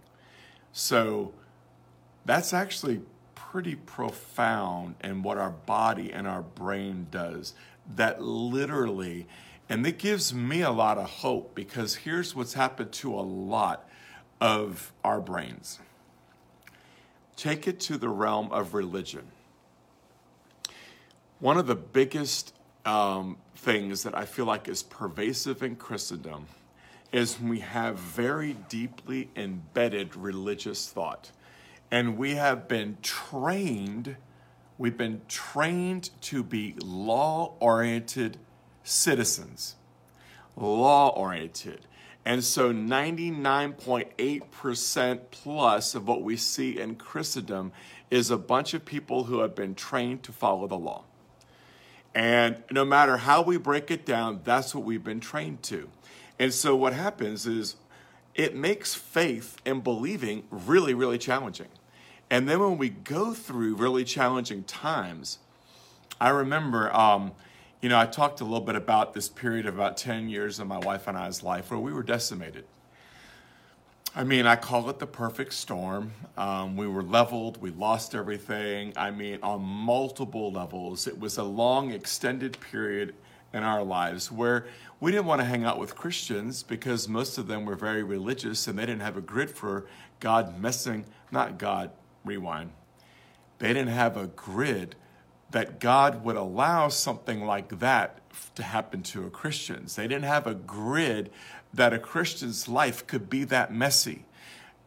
So 0.74 1.34
that's 2.26 2.54
actually 2.54 3.02
pretty 3.36 3.76
profound 3.76 4.96
in 5.04 5.24
what 5.24 5.38
our 5.38 5.50
body 5.50 6.12
and 6.12 6.28
our 6.28 6.42
brain 6.42 7.08
does. 7.12 7.54
That 7.96 8.22
literally, 8.22 9.28
and 9.68 9.86
it 9.86 9.98
gives 9.98 10.34
me 10.34 10.62
a 10.62 10.72
lot 10.72 10.98
of 10.98 11.10
hope 11.10 11.54
because 11.54 11.96
here's 11.96 12.36
what's 12.36 12.54
happened 12.54 12.92
to 12.94 13.14
a 13.14 13.22
lot 13.22 13.88
of 14.40 14.94
our 15.04 15.20
brains 15.20 15.80
take 17.36 17.68
it 17.68 17.80
to 17.80 17.98
the 17.98 18.10
realm 18.10 18.52
of 18.52 18.76
religion. 18.76 19.24
One 21.42 21.58
of 21.58 21.66
the 21.66 21.76
biggest 21.76 22.54
um, 22.86 23.38
things 23.56 24.04
that 24.04 24.16
I 24.16 24.26
feel 24.26 24.46
like 24.46 24.68
is 24.68 24.84
pervasive 24.84 25.64
in 25.64 25.76
Christendom 25.76 26.46
is 27.12 27.42
we 27.42 27.62
have 27.62 27.98
very 27.98 28.54
deeply 28.70 29.32
embedded 29.36 30.16
religious 30.16 30.88
thought. 30.88 31.32
And 31.90 32.16
we 32.16 32.36
have 32.36 32.68
been 32.68 32.98
trained, 33.02 34.18
we've 34.78 35.00
been 35.00 35.22
trained 35.28 36.12
to 36.22 36.44
be 36.44 36.76
law 36.78 37.56
oriented 37.60 38.38
citizens, 38.84 39.78
law 40.56 41.10
oriented. 41.10 41.88
And 42.24 42.44
so 42.44 42.72
99.8% 42.72 45.20
plus 45.32 45.96
of 45.96 46.08
what 46.08 46.22
we 46.22 46.38
see 46.38 46.80
in 46.80 46.98
Christendom 46.98 47.72
is 48.12 48.30
a 48.30 48.38
bunch 48.38 48.76
of 48.76 48.86
people 48.86 49.24
who 49.24 49.40
have 49.40 49.56
been 49.56 49.74
trained 49.74 50.22
to 50.22 50.32
follow 50.32 50.68
the 50.68 50.78
law. 50.78 51.06
And 52.14 52.64
no 52.72 52.84
matter 52.84 53.18
how 53.18 53.42
we 53.42 53.58
break 53.58 53.90
it 53.90 54.06
down, 54.06 54.42
that's 54.44 54.76
what 54.76 54.84
we've 54.84 55.04
been 55.04 55.20
trained 55.20 55.64
to. 55.64 55.90
And 56.38 56.54
so 56.54 56.76
what 56.76 56.94
happens 56.94 57.48
is 57.48 57.76
it 58.36 58.56
makes 58.56 58.94
faith 58.94 59.58
and 59.66 59.84
believing 59.84 60.44
really, 60.50 60.94
really 60.94 61.18
challenging. 61.18 61.70
And 62.30 62.48
then 62.48 62.60
when 62.60 62.78
we 62.78 62.90
go 62.90 63.34
through 63.34 63.76
really 63.76 64.04
challenging 64.04 64.64
times, 64.64 65.40
I 66.20 66.30
remember 66.30 66.94
um, 66.96 67.34
you 67.82 67.90
know, 67.90 68.00
I 68.00 68.06
talked 68.06 68.42
a 68.42 68.44
little 68.44 68.62
bit 68.62 68.76
about 68.76 69.14
this 69.14 69.28
period 69.28 69.66
of 69.66 69.74
about 69.74 69.98
10 69.98 70.30
years 70.30 70.60
of 70.60 70.68
my 70.68 70.78
wife 70.78 71.08
and 71.08 71.18
I's 71.18 71.42
life 71.42 71.72
where 71.72 71.80
we 71.80 71.92
were 71.92 72.04
decimated. 72.04 72.66
I 74.14 74.26
mean, 74.26 74.46
I 74.46 74.58
call 74.58 74.90
it 74.90 75.00
the 75.00 75.08
perfect 75.08 75.54
storm. 75.54 76.12
Um, 76.36 76.76
we 76.76 76.86
were 76.86 77.02
leveled, 77.02 77.62
we 77.62 77.72
lost 77.72 78.14
everything. 78.14 78.92
I 78.98 79.10
mean, 79.10 79.40
on 79.42 79.62
multiple 79.62 80.52
levels. 80.52 81.08
It 81.08 81.18
was 81.18 81.38
a 81.38 81.44
long, 81.44 81.92
extended 81.92 82.60
period 82.60 83.16
in 83.54 83.64
our 83.64 83.84
lives 83.84 84.30
where 84.30 84.66
we 85.00 85.14
didn't 85.14 85.28
want 85.28 85.40
to 85.40 85.46
hang 85.46 85.64
out 85.64 85.80
with 85.80 85.96
Christians 85.96 86.62
because 86.62 87.08
most 87.08 87.38
of 87.38 87.48
them 87.48 87.66
were 87.66 87.78
very 87.78 88.04
religious 88.04 88.68
and 88.68 88.78
they 88.78 88.86
didn't 88.86 89.02
have 89.02 89.16
a 89.16 89.22
grid 89.22 89.50
for 89.50 89.86
God 90.20 90.60
messing, 90.60 91.06
not 91.32 91.58
God, 91.58 91.92
rewind. 92.26 92.72
They 93.60 93.70
didn't 93.70 93.90
have 93.90 94.18
a 94.18 94.28
grid 94.28 94.96
that 95.52 95.80
God 95.80 96.26
would 96.26 96.36
allow 96.36 96.90
something 96.90 97.46
like 97.46 97.80
that 97.80 98.21
to 98.56 98.64
happen 98.64 99.04
to 99.04 99.26
a 99.26 99.30
Christian. 99.30 99.86
They 99.96 100.08
didn't 100.08 100.24
have 100.26 100.48
a 100.48 100.54
grid 100.54 101.32
that 101.74 101.94
a 101.94 102.00
Christian's 102.00 102.68
life 102.68 103.06
could 103.08 103.30
be 103.30 103.44
that 103.46 103.74
messy. 103.74 104.26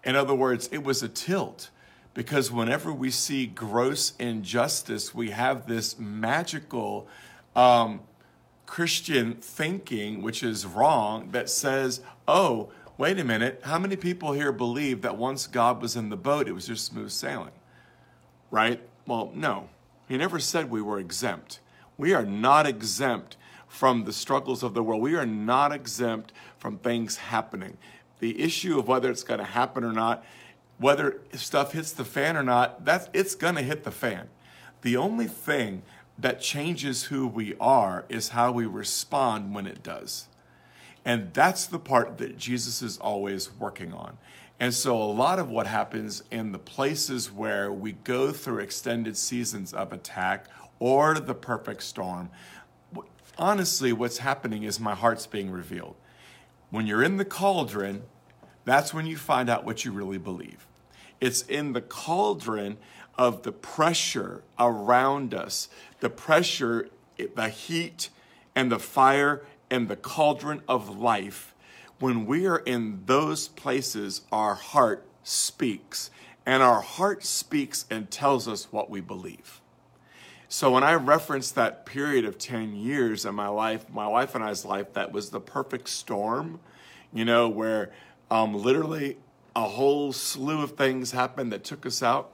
In 0.04 0.16
other 0.16 0.34
words, 0.34 0.68
it 0.70 0.84
was 0.84 1.02
a 1.02 1.08
tilt 1.08 1.70
because 2.12 2.50
whenever 2.50 2.92
we 2.92 3.10
see 3.10 3.46
gross 3.46 4.14
injustice, 4.18 5.14
we 5.14 5.30
have 5.30 5.66
this 5.66 5.98
magical 5.98 7.08
um, 7.56 8.00
Christian 8.66 9.34
thinking, 9.34 10.22
which 10.22 10.42
is 10.42 10.64
wrong, 10.64 11.30
that 11.32 11.50
says, 11.50 12.00
oh, 12.28 12.70
wait 12.96 13.18
a 13.18 13.24
minute, 13.24 13.60
how 13.64 13.78
many 13.78 13.96
people 13.96 14.32
here 14.32 14.52
believe 14.52 15.02
that 15.02 15.16
once 15.16 15.46
God 15.46 15.82
was 15.82 15.96
in 15.96 16.08
the 16.08 16.16
boat, 16.16 16.48
it 16.48 16.52
was 16.52 16.66
just 16.66 16.86
smooth 16.86 17.10
sailing? 17.10 17.52
Right? 18.50 18.80
Well, 19.06 19.32
no. 19.34 19.68
He 20.08 20.16
never 20.16 20.38
said 20.38 20.70
we 20.70 20.82
were 20.82 20.98
exempt. 20.98 21.60
We 21.96 22.14
are 22.14 22.24
not 22.24 22.66
exempt 22.66 23.36
from 23.68 24.04
the 24.04 24.12
struggles 24.12 24.62
of 24.62 24.74
the 24.74 24.82
world. 24.82 25.02
We 25.02 25.16
are 25.16 25.26
not 25.26 25.72
exempt 25.72 26.32
from 26.58 26.78
things 26.78 27.16
happening. 27.16 27.76
The 28.20 28.40
issue 28.40 28.78
of 28.78 28.88
whether 28.88 29.10
it's 29.10 29.24
going 29.24 29.40
to 29.40 29.44
happen 29.44 29.84
or 29.84 29.92
not, 29.92 30.24
whether 30.78 31.20
stuff 31.32 31.72
hits 31.72 31.92
the 31.92 32.04
fan 32.04 32.36
or 32.36 32.42
not, 32.42 32.84
that's 32.84 33.08
it's 33.12 33.34
going 33.34 33.56
to 33.56 33.62
hit 33.62 33.84
the 33.84 33.90
fan. 33.90 34.28
The 34.82 34.96
only 34.96 35.26
thing 35.26 35.82
that 36.18 36.40
changes 36.40 37.04
who 37.04 37.26
we 37.26 37.54
are 37.58 38.04
is 38.08 38.30
how 38.30 38.52
we 38.52 38.66
respond 38.66 39.54
when 39.54 39.66
it 39.66 39.82
does. 39.82 40.28
And 41.04 41.34
that's 41.34 41.66
the 41.66 41.78
part 41.78 42.18
that 42.18 42.38
Jesus 42.38 42.80
is 42.80 42.98
always 42.98 43.52
working 43.58 43.92
on. 43.92 44.16
And 44.60 44.72
so, 44.72 44.96
a 44.96 45.04
lot 45.04 45.38
of 45.38 45.50
what 45.50 45.66
happens 45.66 46.22
in 46.30 46.52
the 46.52 46.58
places 46.58 47.30
where 47.30 47.72
we 47.72 47.92
go 47.92 48.30
through 48.30 48.60
extended 48.60 49.16
seasons 49.16 49.74
of 49.74 49.92
attack 49.92 50.46
or 50.78 51.14
the 51.14 51.34
perfect 51.34 51.82
storm, 51.82 52.30
honestly, 53.38 53.92
what's 53.92 54.18
happening 54.18 54.62
is 54.62 54.78
my 54.78 54.94
heart's 54.94 55.26
being 55.26 55.50
revealed. 55.50 55.96
When 56.70 56.86
you're 56.86 57.02
in 57.02 57.16
the 57.16 57.24
cauldron, 57.24 58.02
that's 58.64 58.94
when 58.94 59.06
you 59.06 59.16
find 59.16 59.48
out 59.48 59.64
what 59.64 59.84
you 59.84 59.92
really 59.92 60.18
believe. 60.18 60.66
It's 61.20 61.42
in 61.42 61.72
the 61.72 61.80
cauldron 61.80 62.78
of 63.16 63.42
the 63.42 63.52
pressure 63.52 64.42
around 64.58 65.34
us, 65.34 65.68
the 66.00 66.10
pressure, 66.10 66.88
the 67.16 67.48
heat, 67.48 68.10
and 68.54 68.70
the 68.70 68.78
fire 68.78 69.42
and 69.70 69.88
the 69.88 69.96
cauldron 69.96 70.62
of 70.68 70.98
life. 70.98 71.54
When 71.98 72.26
we 72.26 72.46
are 72.46 72.58
in 72.58 73.02
those 73.06 73.48
places, 73.48 74.22
our 74.32 74.54
heart 74.54 75.06
speaks, 75.22 76.10
and 76.44 76.62
our 76.62 76.80
heart 76.80 77.24
speaks 77.24 77.86
and 77.90 78.10
tells 78.10 78.48
us 78.48 78.72
what 78.72 78.90
we 78.90 79.00
believe. 79.00 79.60
So 80.54 80.70
when 80.70 80.84
I 80.84 80.94
reference 80.94 81.50
that 81.50 81.84
period 81.84 82.24
of 82.24 82.38
10 82.38 82.76
years 82.76 83.24
in 83.24 83.34
my 83.34 83.48
life, 83.48 83.90
my 83.92 84.06
wife 84.06 84.36
and 84.36 84.44
I's 84.44 84.64
life, 84.64 84.92
that 84.92 85.10
was 85.10 85.30
the 85.30 85.40
perfect 85.40 85.88
storm, 85.88 86.60
you 87.12 87.24
know, 87.24 87.48
where 87.48 87.90
um, 88.30 88.54
literally 88.54 89.16
a 89.56 89.64
whole 89.64 90.12
slew 90.12 90.62
of 90.62 90.76
things 90.76 91.10
happened 91.10 91.50
that 91.50 91.64
took 91.64 91.84
us 91.84 92.04
out. 92.04 92.30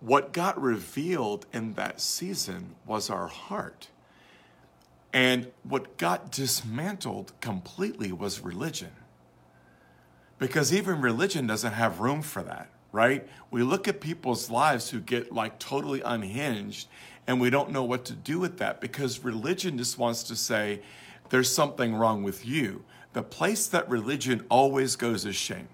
What 0.00 0.32
got 0.32 0.60
revealed 0.60 1.46
in 1.52 1.74
that 1.74 2.00
season 2.00 2.74
was 2.84 3.08
our 3.08 3.28
heart. 3.28 3.90
And 5.12 5.52
what 5.62 5.96
got 5.98 6.32
dismantled 6.32 7.32
completely 7.40 8.10
was 8.10 8.40
religion. 8.40 8.90
Because 10.40 10.74
even 10.74 11.00
religion 11.00 11.46
doesn't 11.46 11.74
have 11.74 12.00
room 12.00 12.22
for 12.22 12.42
that, 12.42 12.70
right? 12.92 13.26
We 13.50 13.62
look 13.62 13.88
at 13.88 14.00
people's 14.00 14.50
lives 14.50 14.90
who 14.90 15.00
get 15.00 15.32
like 15.32 15.58
totally 15.58 16.00
unhinged 16.00 16.88
and 17.26 17.40
we 17.40 17.50
don't 17.50 17.70
know 17.70 17.84
what 17.84 18.04
to 18.06 18.12
do 18.12 18.38
with 18.38 18.58
that 18.58 18.80
because 18.80 19.24
religion 19.24 19.78
just 19.78 19.98
wants 19.98 20.22
to 20.24 20.36
say, 20.36 20.80
there's 21.28 21.52
something 21.52 21.94
wrong 21.94 22.22
with 22.22 22.44
you. 22.44 22.84
The 23.12 23.22
place 23.22 23.66
that 23.68 23.88
religion 23.88 24.44
always 24.48 24.96
goes 24.96 25.24
is 25.24 25.36
shame. 25.36 25.68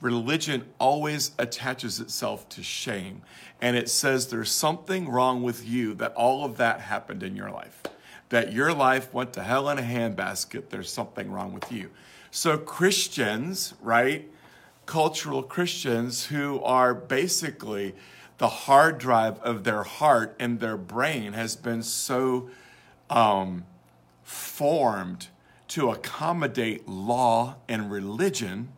Religion 0.00 0.64
always 0.78 1.32
attaches 1.38 2.00
itself 2.00 2.48
to 2.50 2.62
shame. 2.62 3.22
And 3.60 3.76
it 3.76 3.90
says 3.90 4.28
there's 4.28 4.50
something 4.50 5.08
wrong 5.08 5.42
with 5.42 5.68
you 5.68 5.94
that 5.94 6.14
all 6.14 6.44
of 6.44 6.56
that 6.56 6.80
happened 6.80 7.22
in 7.22 7.36
your 7.36 7.50
life. 7.50 7.82
That 8.30 8.52
your 8.52 8.72
life 8.72 9.12
went 9.12 9.34
to 9.34 9.42
hell 9.42 9.68
in 9.68 9.78
a 9.78 9.82
handbasket. 9.82 10.70
There's 10.70 10.90
something 10.90 11.30
wrong 11.30 11.52
with 11.52 11.70
you. 11.70 11.90
So, 12.30 12.56
Christians, 12.56 13.74
right? 13.82 14.30
Cultural 14.90 15.44
Christians 15.44 16.26
who 16.26 16.60
are 16.64 16.92
basically 16.94 17.94
the 18.38 18.48
hard 18.48 18.98
drive 18.98 19.38
of 19.38 19.62
their 19.62 19.84
heart 19.84 20.34
and 20.40 20.58
their 20.58 20.76
brain 20.76 21.32
has 21.32 21.54
been 21.54 21.84
so 21.84 22.50
um, 23.08 23.64
formed 24.24 25.28
to 25.68 25.92
accommodate 25.92 26.88
law 26.88 27.54
and 27.68 27.88
religion, 27.88 28.70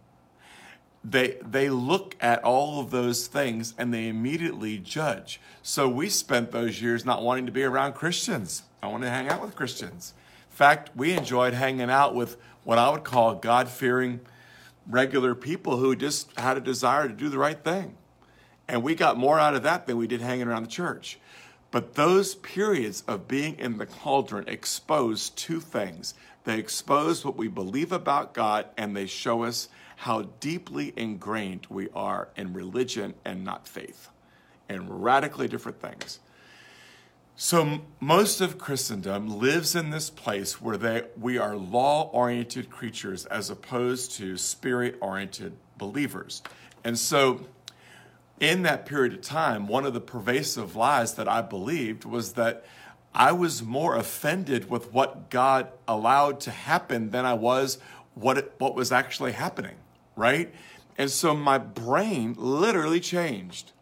they, 1.03 1.39
they 1.41 1.71
look 1.71 2.15
at 2.21 2.45
all 2.45 2.79
of 2.79 2.91
those 2.91 3.27
things 3.27 3.73
and 3.79 3.95
they 3.95 4.07
immediately 4.07 4.77
judge. 4.77 5.41
So 5.63 5.89
we 5.89 6.11
spent 6.11 6.51
those 6.51 6.83
years 6.83 7.07
not 7.07 7.23
wanting 7.23 7.47
to 7.47 7.53
be 7.53 7.63
around 7.63 7.95
Christians. 7.95 8.65
I 8.83 8.89
wanted 8.89 9.07
to 9.07 9.13
hang 9.13 9.29
out 9.29 9.41
with 9.41 9.57
Christians. 9.57 10.13
In 10.51 10.57
fact, 10.57 10.91
we 10.95 11.15
enjoyed 11.15 11.55
hanging 11.55 11.89
out 11.89 12.15
with 12.15 12.37
what 12.65 12.77
I 12.77 12.91
would 12.91 13.03
call 13.03 13.37
God 13.37 13.71
fearing, 13.71 14.21
regular 14.89 15.35
people 15.35 15.77
who 15.77 15.95
just 15.95 16.37
had 16.39 16.57
a 16.57 16.61
desire 16.61 17.09
to 17.09 17.15
do 17.15 17.29
the 17.29 17.39
right 17.39 17.63
thing. 17.63 17.97
And 18.69 18.83
we 18.83 18.95
got 18.95 19.17
more 19.17 19.39
out 19.39 19.55
of 19.55 19.63
that 19.65 19.87
than 19.87 19.97
we 19.97 20.07
did 20.07 20.21
hanging 20.21 20.49
around 20.49 20.63
the 20.63 20.69
church. 20.69 21.19
But 21.71 21.95
those 21.95 22.35
periods 22.37 23.03
of 23.09 23.29
being 23.29 23.59
in 23.59 23.79
the 23.79 23.87
cauldron 23.87 24.47
expose 24.47 25.31
two 25.31 25.61
things. 25.61 26.15
They 26.45 26.59
expose 26.59 27.25
what 27.25 27.37
we 27.37 27.49
believe 27.49 27.93
about 27.93 28.35
God 28.35 28.67
and 28.77 28.97
they 28.97 29.07
show 29.07 29.45
us 29.45 29.69
how 29.97 30.23
deeply 30.41 30.93
ingrained 30.97 31.67
we 31.71 31.89
are 31.95 32.29
in 32.37 32.53
religion 32.53 33.15
and 33.25 33.45
not 33.45 33.69
faith, 33.69 34.09
and 34.69 35.03
radically 35.03 35.47
different 35.47 35.81
things. 35.81 36.19
So 37.35 37.81
most 37.99 38.41
of 38.41 38.59
Christendom 38.59 39.39
lives 39.39 39.75
in 39.75 39.91
this 39.91 40.11
place 40.11 40.61
where 40.61 40.77
they, 40.77 41.05
we 41.19 41.39
are 41.39 41.57
law-oriented 41.57 42.71
creatures 42.71 43.27
as 43.27 43.51
opposed 43.51 44.13
to 44.13 44.37
spirit-oriented 44.37 45.55
believers. 45.77 46.43
And 46.85 46.99
so 46.99 47.47
in 48.39 48.63
that 48.63 48.87
period 48.87 49.15
of 49.15 49.23
time, 49.23 49.67
one 49.67 49.85
of 49.87 49.95
the 49.95 50.01
pervasive 50.01 50.77
lies 50.77 51.15
that 51.15 51.29
I 51.29 51.43
believed 51.43 52.05
was 52.05 52.35
that 52.35 52.65
I 53.15 53.33
was 53.33 53.63
more 53.63 53.97
offended 53.97 54.71
with 54.71 54.93
what 54.93 55.31
God 55.31 55.69
allowed 55.87 56.41
to 56.41 56.51
happen 56.51 57.11
than 57.11 57.25
I 57.25 57.35
was 57.35 57.79
what 58.15 58.39
it, 58.39 58.53
what 58.59 58.75
was 58.75 58.93
actually 58.93 59.33
happening, 59.33 59.77
right? 60.17 60.55
And 60.99 61.11
so 61.11 61.35
my 61.35 61.59
brain 61.59 62.35
literally 62.37 63.01
changed. 63.01 63.73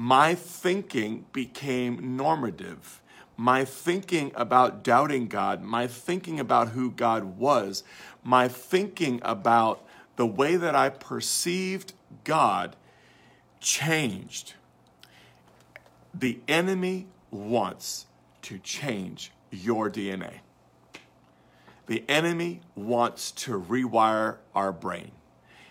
My 0.00 0.34
thinking 0.34 1.26
became 1.30 2.16
normative. 2.16 3.02
My 3.36 3.66
thinking 3.66 4.32
about 4.34 4.82
doubting 4.82 5.28
God, 5.28 5.60
my 5.60 5.86
thinking 5.86 6.40
about 6.40 6.68
who 6.68 6.90
God 6.90 7.36
was, 7.36 7.84
my 8.24 8.48
thinking 8.48 9.20
about 9.22 9.84
the 10.16 10.24
way 10.24 10.56
that 10.56 10.74
I 10.74 10.88
perceived 10.88 11.92
God 12.24 12.76
changed. 13.60 14.54
The 16.14 16.38
enemy 16.48 17.06
wants 17.30 18.06
to 18.40 18.58
change 18.58 19.32
your 19.50 19.90
DNA. 19.90 20.36
The 21.88 22.04
enemy 22.08 22.62
wants 22.74 23.32
to 23.32 23.60
rewire 23.60 24.38
our 24.54 24.72
brain. 24.72 25.10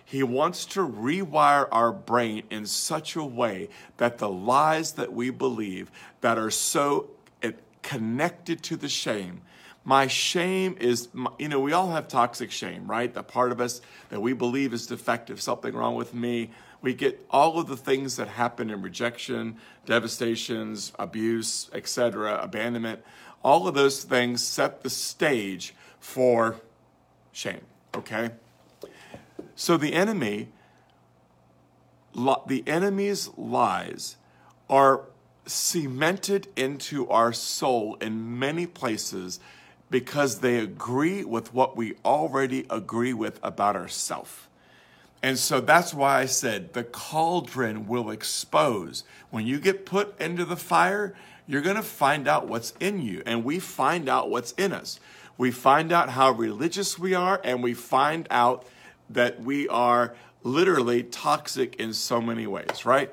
He 0.10 0.24
wants 0.24 0.66
to 0.66 0.80
rewire 0.80 1.68
our 1.72 1.92
brain 1.92 2.42
in 2.50 2.66
such 2.66 3.16
a 3.16 3.24
way 3.24 3.70
that 3.98 4.18
the 4.18 4.28
lies 4.28 4.94
that 4.94 5.14
we 5.14 5.30
believe 5.30 5.92
that 6.22 6.40
are 6.40 6.50
so 6.50 7.12
eh, 7.44 7.52
connected 7.84 8.64
to 8.64 8.76
the 8.76 8.90
shame. 8.90 9.42
My 9.86 10.08
shame 10.08 10.78
is, 10.80 11.10
you 11.38 11.48
know, 11.48 11.60
we 11.60 11.74
all 11.74 11.92
have 11.92 12.08
toxic 12.08 12.50
shame, 12.50 12.90
right? 12.90 13.14
The 13.14 13.22
part 13.22 13.52
of 13.52 13.62
us 13.62 13.82
that 14.10 14.20
we 14.20 14.34
believe 14.34 14.74
is 14.74 14.88
defective, 14.88 15.40
something 15.40 15.76
wrong 15.76 15.94
with 15.94 16.12
me, 16.12 16.50
we 16.82 16.96
get 16.96 17.24
all 17.30 17.60
of 17.60 17.68
the 17.68 17.78
things 17.78 18.16
that 18.16 18.30
happen 18.30 18.72
in 18.72 18.82
rejection, 18.82 19.58
devastations, 19.86 20.92
abuse, 20.98 21.70
etc., 21.72 22.40
abandonment. 22.42 23.04
All 23.44 23.68
of 23.68 23.76
those 23.76 24.04
things 24.04 24.44
set 24.44 24.82
the 24.82 24.90
stage 24.90 25.76
for 26.00 26.56
shame, 27.32 27.62
okay? 27.96 28.32
So 29.60 29.76
the 29.76 29.92
enemy 29.92 30.48
the 32.16 32.64
enemy's 32.66 33.30
lies 33.36 34.16
are 34.70 35.02
cemented 35.46 36.48
into 36.56 37.10
our 37.10 37.34
soul 37.34 37.98
in 38.00 38.40
many 38.40 38.66
places 38.66 39.42
because 39.90 40.40
they 40.40 40.60
agree 40.60 41.26
with 41.26 41.54
what 41.54 41.76
we 41.76 41.96
already 42.06 42.68
agree 42.70 43.12
with 43.12 43.38
about 43.44 43.76
ourselves. 43.76 44.48
And 45.22 45.38
so 45.38 45.60
that's 45.60 45.94
why 45.94 46.20
I 46.20 46.26
said 46.26 46.72
the 46.72 46.86
cauldron 46.86 47.86
will 47.86 48.12
expose. 48.12 49.04
When 49.30 49.46
you 49.46 49.60
get 49.60 49.86
put 49.86 50.18
into 50.22 50.46
the 50.46 50.56
fire, 50.56 51.14
you're 51.48 51.62
going 51.62 51.76
to 51.76 51.82
find 51.82 52.30
out 52.30 52.48
what's 52.48 52.72
in 52.80 53.02
you. 53.02 53.24
And 53.26 53.44
we 53.44 53.60
find 53.60 54.08
out 54.08 54.30
what's 54.30 54.54
in 54.54 54.72
us. 54.72 55.02
We 55.38 55.52
find 55.52 55.92
out 55.92 56.12
how 56.12 56.32
religious 56.32 56.98
we 56.98 57.14
are, 57.14 57.42
and 57.44 57.62
we 57.62 57.74
find 57.74 58.26
out 58.32 58.66
that 59.10 59.42
we 59.42 59.68
are 59.68 60.16
literally 60.44 61.04
toxic 61.04 61.76
in 61.76 61.94
so 61.94 62.22
many 62.22 62.48
ways, 62.48 62.86
right? 62.86 63.12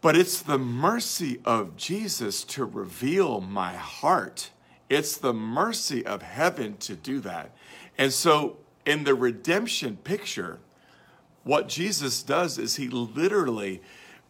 But 0.00 0.16
it's 0.16 0.40
the 0.40 0.58
mercy 0.58 1.40
of 1.44 1.76
Jesus 1.76 2.44
to 2.44 2.64
reveal 2.64 3.40
my 3.40 3.74
heart. 3.74 4.50
It's 4.88 5.16
the 5.16 5.34
mercy 5.34 6.06
of 6.06 6.22
heaven 6.22 6.76
to 6.78 6.94
do 6.94 7.20
that. 7.20 7.50
And 7.98 8.12
so 8.12 8.58
in 8.84 9.04
the 9.04 9.14
redemption 9.14 9.96
picture, 9.96 10.60
what 11.42 11.68
Jesus 11.68 12.22
does 12.22 12.58
is 12.58 12.76
he 12.76 12.88
literally 12.88 13.82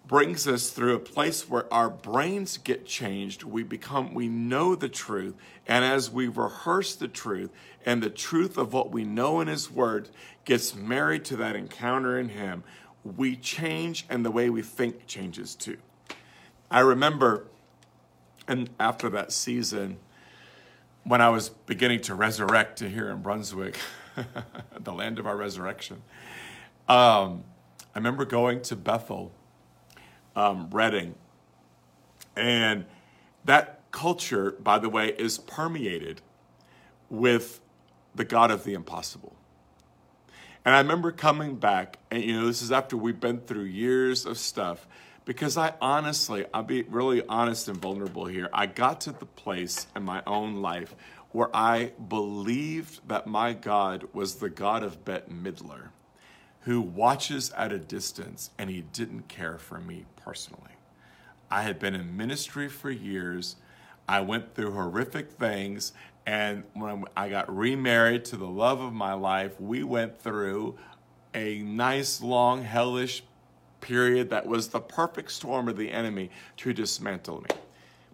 brings 0.06 0.46
us 0.46 0.70
through 0.70 0.94
a 0.94 1.00
place 1.00 1.48
where 1.48 1.72
our 1.72 1.90
brains 1.90 2.58
get 2.58 2.86
changed. 2.86 3.42
We 3.42 3.62
become, 3.62 4.14
we 4.14 4.28
know 4.28 4.74
the 4.74 4.88
truth. 4.88 5.34
And 5.66 5.84
as 5.84 6.10
we 6.10 6.28
rehearse 6.28 6.94
the 6.94 7.08
truth 7.08 7.50
and 7.84 8.02
the 8.02 8.10
truth 8.10 8.56
of 8.56 8.72
what 8.72 8.92
we 8.92 9.04
know 9.04 9.40
in 9.40 9.48
His 9.48 9.70
Word 9.70 10.08
gets 10.44 10.74
married 10.74 11.24
to 11.26 11.36
that 11.36 11.56
encounter 11.56 12.18
in 12.18 12.28
Him, 12.28 12.62
we 13.04 13.36
change 13.36 14.06
and 14.08 14.24
the 14.24 14.30
way 14.30 14.48
we 14.48 14.62
think 14.62 15.06
changes 15.06 15.54
too. 15.54 15.78
I 16.70 16.80
remember, 16.80 17.46
and 18.46 18.70
after 18.78 19.08
that 19.10 19.32
season, 19.32 19.98
when 21.04 21.20
I 21.20 21.28
was 21.28 21.48
beginning 21.48 22.00
to 22.02 22.14
resurrect 22.14 22.80
here 22.80 23.10
in 23.10 23.22
Brunswick, 23.22 23.78
the 24.80 24.92
land 24.92 25.18
of 25.18 25.26
our 25.26 25.36
resurrection, 25.36 26.02
um, 26.88 27.44
I 27.94 27.98
remember 27.98 28.24
going 28.24 28.62
to 28.62 28.76
Bethel 28.76 29.32
um, 30.36 30.68
Redding. 30.70 31.14
And 32.36 32.84
that 33.44 33.80
culture, 33.90 34.52
by 34.52 34.78
the 34.78 34.88
way, 34.88 35.08
is 35.08 35.38
permeated 35.38 36.20
with 37.08 37.60
the 38.14 38.24
God 38.24 38.50
of 38.50 38.64
the 38.64 38.74
impossible. 38.74 39.34
And 40.64 40.74
I 40.74 40.78
remember 40.78 41.12
coming 41.12 41.56
back, 41.56 41.98
and 42.10 42.22
you 42.22 42.34
know, 42.34 42.46
this 42.46 42.60
is 42.60 42.72
after 42.72 42.96
we've 42.96 43.20
been 43.20 43.40
through 43.40 43.64
years 43.64 44.26
of 44.26 44.36
stuff, 44.36 44.86
because 45.24 45.56
I 45.56 45.74
honestly, 45.80 46.44
I'll 46.52 46.62
be 46.62 46.82
really 46.82 47.22
honest 47.28 47.68
and 47.68 47.76
vulnerable 47.76 48.26
here. 48.26 48.48
I 48.52 48.66
got 48.66 49.00
to 49.02 49.12
the 49.12 49.26
place 49.26 49.86
in 49.96 50.02
my 50.02 50.22
own 50.26 50.56
life 50.56 50.94
where 51.32 51.54
I 51.54 51.92
believed 52.08 53.08
that 53.08 53.26
my 53.26 53.52
God 53.52 54.08
was 54.12 54.36
the 54.36 54.48
God 54.48 54.82
of 54.82 55.04
Bette 55.04 55.30
Midler 55.30 55.88
who 56.66 56.80
watches 56.80 57.52
at 57.52 57.70
a 57.70 57.78
distance 57.78 58.50
and 58.58 58.68
he 58.68 58.80
didn't 58.92 59.28
care 59.28 59.56
for 59.56 59.78
me 59.78 60.04
personally. 60.16 60.72
I 61.48 61.62
had 61.62 61.78
been 61.78 61.94
in 61.94 62.16
ministry 62.16 62.68
for 62.68 62.90
years. 62.90 63.54
I 64.08 64.20
went 64.20 64.56
through 64.56 64.72
horrific 64.72 65.30
things. 65.30 65.92
And 66.26 66.64
when 66.74 67.04
I 67.16 67.28
got 67.28 67.56
remarried 67.56 68.24
to 68.26 68.36
the 68.36 68.48
love 68.48 68.80
of 68.80 68.92
my 68.92 69.12
life, 69.12 69.60
we 69.60 69.84
went 69.84 70.20
through 70.20 70.76
a 71.32 71.60
nice, 71.60 72.20
long, 72.20 72.64
hellish 72.64 73.22
period 73.80 74.30
that 74.30 74.46
was 74.46 74.68
the 74.68 74.80
perfect 74.80 75.30
storm 75.30 75.68
of 75.68 75.76
the 75.76 75.92
enemy 75.92 76.30
to 76.56 76.72
dismantle 76.72 77.42
me. 77.42 77.56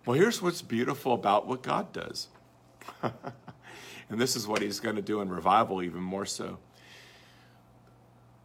Well, 0.05 0.19
here's 0.19 0.43
what's 0.43 0.61
beautiful 0.61 1.15
about 1.15 1.47
what 1.47 1.63
God 1.63 1.91
does. 1.95 2.29
and 3.03 4.21
this 4.21 4.37
is 4.37 4.47
what 4.47 4.61
he's 4.61 4.79
going 4.79 4.97
to 4.97 5.03
do 5.03 5.23
in 5.23 5.31
revival, 5.31 5.83
even 5.83 6.03
more 6.03 6.27
so. 6.27 6.59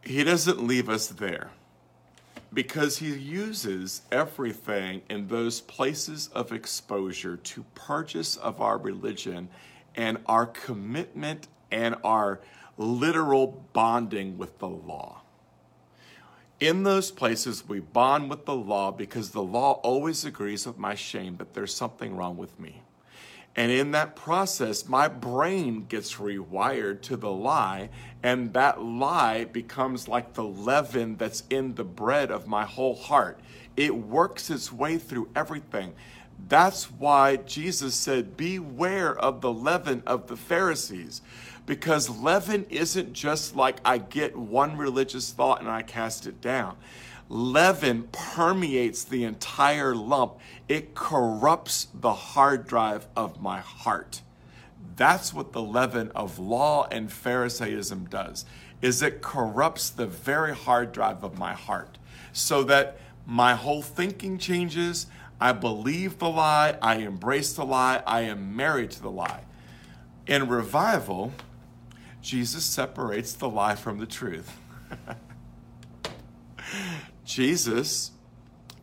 He 0.08 0.24
doesn't 0.24 0.66
leave 0.66 0.88
us 0.88 1.08
there 1.08 1.50
because 2.50 2.96
he 2.96 3.14
uses 3.14 4.00
everything 4.10 5.02
in 5.10 5.28
those 5.28 5.60
places 5.60 6.30
of 6.32 6.50
exposure 6.50 7.36
to 7.36 7.62
purchase 7.74 8.34
of 8.38 8.62
our 8.62 8.78
religion 8.78 9.50
and 9.94 10.16
our 10.24 10.46
commitment 10.46 11.46
and 11.70 11.94
our 12.04 12.40
literal 12.78 13.62
bonding 13.74 14.38
with 14.38 14.58
the 14.60 14.68
law. 14.68 15.20
In 16.58 16.84
those 16.84 17.10
places, 17.10 17.68
we 17.68 17.80
bond 17.80 18.30
with 18.30 18.46
the 18.46 18.56
law 18.56 18.90
because 18.90 19.32
the 19.32 19.42
law 19.42 19.72
always 19.82 20.24
agrees 20.24 20.66
with 20.66 20.78
my 20.78 20.94
shame 20.94 21.36
that 21.36 21.52
there's 21.52 21.74
something 21.74 22.16
wrong 22.16 22.38
with 22.38 22.58
me. 22.58 22.80
And 23.58 23.72
in 23.72 23.90
that 23.90 24.14
process, 24.14 24.88
my 24.88 25.08
brain 25.08 25.86
gets 25.86 26.14
rewired 26.14 27.02
to 27.02 27.16
the 27.16 27.32
lie, 27.32 27.90
and 28.22 28.52
that 28.52 28.80
lie 28.80 29.46
becomes 29.46 30.06
like 30.06 30.34
the 30.34 30.44
leaven 30.44 31.16
that's 31.16 31.42
in 31.50 31.74
the 31.74 31.82
bread 31.82 32.30
of 32.30 32.46
my 32.46 32.64
whole 32.64 32.94
heart. 32.94 33.40
It 33.76 33.96
works 33.96 34.48
its 34.48 34.72
way 34.72 34.96
through 34.96 35.30
everything. 35.34 35.94
That's 36.46 36.84
why 36.84 37.34
Jesus 37.34 37.96
said, 37.96 38.36
Beware 38.36 39.18
of 39.18 39.40
the 39.40 39.52
leaven 39.52 40.04
of 40.06 40.28
the 40.28 40.36
Pharisees. 40.36 41.20
Because 41.66 42.08
leaven 42.08 42.64
isn't 42.70 43.12
just 43.12 43.56
like 43.56 43.80
I 43.84 43.98
get 43.98 44.36
one 44.36 44.76
religious 44.76 45.32
thought 45.32 45.58
and 45.58 45.68
I 45.68 45.82
cast 45.82 46.28
it 46.28 46.40
down 46.40 46.76
leaven 47.28 48.08
permeates 48.12 49.04
the 49.04 49.24
entire 49.24 49.94
lump. 49.94 50.38
It 50.68 50.94
corrupts 50.94 51.88
the 51.94 52.12
hard 52.12 52.66
drive 52.66 53.06
of 53.16 53.40
my 53.40 53.60
heart. 53.60 54.22
That's 54.96 55.32
what 55.32 55.52
the 55.52 55.62
leaven 55.62 56.10
of 56.14 56.38
law 56.38 56.88
and 56.90 57.12
Pharisaism 57.12 58.06
does. 58.06 58.44
Is 58.80 59.02
it 59.02 59.22
corrupts 59.22 59.90
the 59.90 60.06
very 60.06 60.54
hard 60.54 60.92
drive 60.92 61.22
of 61.22 61.38
my 61.38 61.52
heart 61.52 61.98
so 62.32 62.62
that 62.64 62.98
my 63.28 63.54
whole 63.54 63.82
thinking 63.82 64.38
changes. 64.38 65.06
I 65.38 65.52
believe 65.52 66.18
the 66.18 66.30
lie, 66.30 66.78
I 66.80 66.96
embrace 66.96 67.52
the 67.52 67.64
lie, 67.64 68.02
I 68.06 68.22
am 68.22 68.56
married 68.56 68.90
to 68.92 69.02
the 69.02 69.10
lie. 69.10 69.44
In 70.26 70.48
revival, 70.48 71.34
Jesus 72.22 72.64
separates 72.64 73.34
the 73.34 73.48
lie 73.48 73.74
from 73.74 73.98
the 73.98 74.06
truth. 74.06 74.58
Jesus 77.28 78.12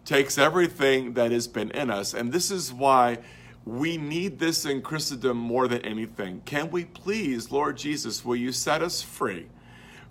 takes 0.05 0.38
everything 0.38 1.15
that 1.15 1.31
has 1.31 1.47
been 1.47 1.71
in 1.71 1.89
us, 1.89 2.13
and 2.13 2.31
this 2.31 2.51
is 2.51 2.71
why 2.71 3.17
we 3.65 3.97
need 3.97 4.38
this 4.38 4.65
in 4.65 4.84
Christendom 4.84 5.36
more 5.36 5.67
than 5.67 5.81
anything. 5.81 6.43
Can 6.45 6.69
we 6.69 6.86
please, 6.86 7.51
Lord 7.51 7.75
Jesus, 7.75 8.23
will 8.23 8.36
you 8.36 8.51
set 8.51 8.84
us 8.84 9.01
free 9.01 9.47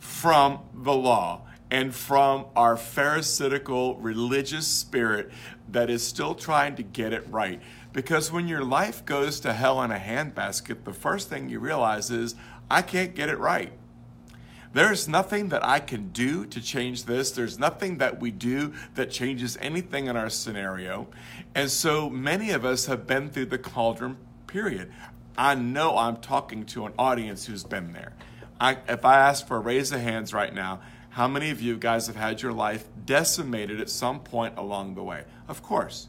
from 0.00 0.58
the 0.74 0.92
law 0.92 1.42
and 1.70 1.94
from 1.94 2.46
our 2.56 2.76
pharisaical 2.76 3.94
religious 3.98 4.66
spirit 4.66 5.30
that 5.68 5.88
is 5.88 6.04
still 6.04 6.34
trying 6.34 6.74
to 6.74 6.82
get 6.82 7.12
it 7.12 7.24
right? 7.30 7.62
Because 7.92 8.32
when 8.32 8.48
your 8.48 8.64
life 8.64 9.06
goes 9.06 9.38
to 9.40 9.52
hell 9.52 9.80
in 9.84 9.92
a 9.92 9.98
handbasket, 9.98 10.82
the 10.82 10.92
first 10.92 11.28
thing 11.28 11.48
you 11.48 11.60
realize 11.60 12.10
is, 12.10 12.34
I 12.68 12.82
can't 12.82 13.14
get 13.14 13.28
it 13.28 13.38
right. 13.38 13.72
There's 14.74 15.06
nothing 15.06 15.50
that 15.50 15.64
I 15.64 15.78
can 15.78 16.08
do 16.08 16.44
to 16.46 16.60
change 16.60 17.04
this. 17.04 17.30
There's 17.30 17.60
nothing 17.60 17.98
that 17.98 18.20
we 18.20 18.32
do 18.32 18.74
that 18.96 19.08
changes 19.08 19.56
anything 19.60 20.08
in 20.08 20.16
our 20.16 20.28
scenario. 20.28 21.06
And 21.54 21.70
so 21.70 22.10
many 22.10 22.50
of 22.50 22.64
us 22.64 22.86
have 22.86 23.06
been 23.06 23.30
through 23.30 23.46
the 23.46 23.58
cauldron 23.58 24.16
period. 24.48 24.92
I 25.38 25.54
know 25.54 25.96
I'm 25.96 26.16
talking 26.16 26.66
to 26.66 26.86
an 26.86 26.92
audience 26.98 27.46
who's 27.46 27.62
been 27.62 27.92
there. 27.92 28.14
I, 28.60 28.78
if 28.88 29.04
I 29.04 29.18
ask 29.18 29.46
for 29.46 29.58
a 29.58 29.60
raise 29.60 29.92
of 29.92 30.00
hands 30.00 30.34
right 30.34 30.52
now, 30.52 30.80
how 31.10 31.28
many 31.28 31.50
of 31.50 31.60
you 31.60 31.76
guys 31.76 32.08
have 32.08 32.16
had 32.16 32.42
your 32.42 32.52
life 32.52 32.88
decimated 33.06 33.80
at 33.80 33.88
some 33.88 34.18
point 34.18 34.54
along 34.58 34.96
the 34.96 35.04
way? 35.04 35.22
Of 35.46 35.62
course. 35.62 36.08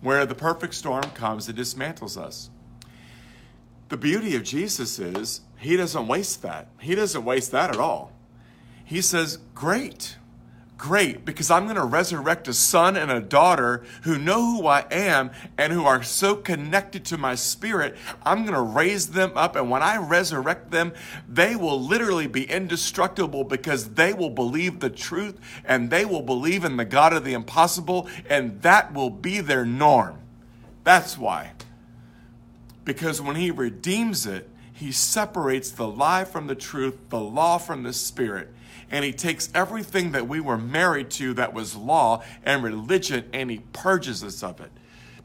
Where 0.00 0.24
the 0.26 0.36
perfect 0.36 0.74
storm 0.74 1.10
comes, 1.14 1.48
it 1.48 1.56
dismantles 1.56 2.16
us. 2.16 2.50
The 3.88 3.96
beauty 3.96 4.36
of 4.36 4.44
Jesus 4.44 5.00
is 5.00 5.40
he 5.64 5.78
doesn't 5.78 6.06
waste 6.06 6.42
that. 6.42 6.68
He 6.78 6.94
doesn't 6.94 7.24
waste 7.24 7.50
that 7.52 7.70
at 7.70 7.78
all. 7.78 8.12
He 8.84 9.00
says, 9.00 9.38
Great, 9.54 10.18
great, 10.76 11.24
because 11.24 11.50
I'm 11.50 11.64
going 11.64 11.76
to 11.76 11.84
resurrect 11.84 12.48
a 12.48 12.52
son 12.52 12.98
and 12.98 13.10
a 13.10 13.18
daughter 13.18 13.82
who 14.02 14.18
know 14.18 14.44
who 14.44 14.66
I 14.66 14.84
am 14.90 15.30
and 15.56 15.72
who 15.72 15.86
are 15.86 16.02
so 16.02 16.36
connected 16.36 17.06
to 17.06 17.16
my 17.16 17.34
spirit. 17.34 17.96
I'm 18.26 18.42
going 18.42 18.52
to 18.52 18.60
raise 18.60 19.12
them 19.12 19.32
up. 19.36 19.56
And 19.56 19.70
when 19.70 19.82
I 19.82 19.96
resurrect 19.96 20.70
them, 20.70 20.92
they 21.26 21.56
will 21.56 21.80
literally 21.80 22.26
be 22.26 22.44
indestructible 22.44 23.44
because 23.44 23.94
they 23.94 24.12
will 24.12 24.28
believe 24.28 24.80
the 24.80 24.90
truth 24.90 25.40
and 25.64 25.88
they 25.88 26.04
will 26.04 26.20
believe 26.20 26.66
in 26.66 26.76
the 26.76 26.84
God 26.84 27.14
of 27.14 27.24
the 27.24 27.32
impossible, 27.32 28.06
and 28.28 28.60
that 28.60 28.92
will 28.92 29.08
be 29.08 29.40
their 29.40 29.64
norm. 29.64 30.18
That's 30.84 31.16
why. 31.16 31.52
Because 32.84 33.22
when 33.22 33.36
He 33.36 33.50
redeems 33.50 34.26
it, 34.26 34.50
he 34.74 34.90
separates 34.90 35.70
the 35.70 35.86
lie 35.86 36.24
from 36.24 36.48
the 36.48 36.56
truth, 36.56 37.08
the 37.08 37.20
law 37.20 37.58
from 37.58 37.84
the 37.84 37.92
spirit. 37.92 38.52
And 38.90 39.04
he 39.04 39.12
takes 39.12 39.48
everything 39.54 40.10
that 40.12 40.26
we 40.26 40.40
were 40.40 40.58
married 40.58 41.10
to 41.12 41.32
that 41.34 41.54
was 41.54 41.76
law 41.76 42.24
and 42.44 42.62
religion 42.62 43.24
and 43.32 43.52
he 43.52 43.60
purges 43.72 44.24
us 44.24 44.42
of 44.42 44.60
it. 44.60 44.72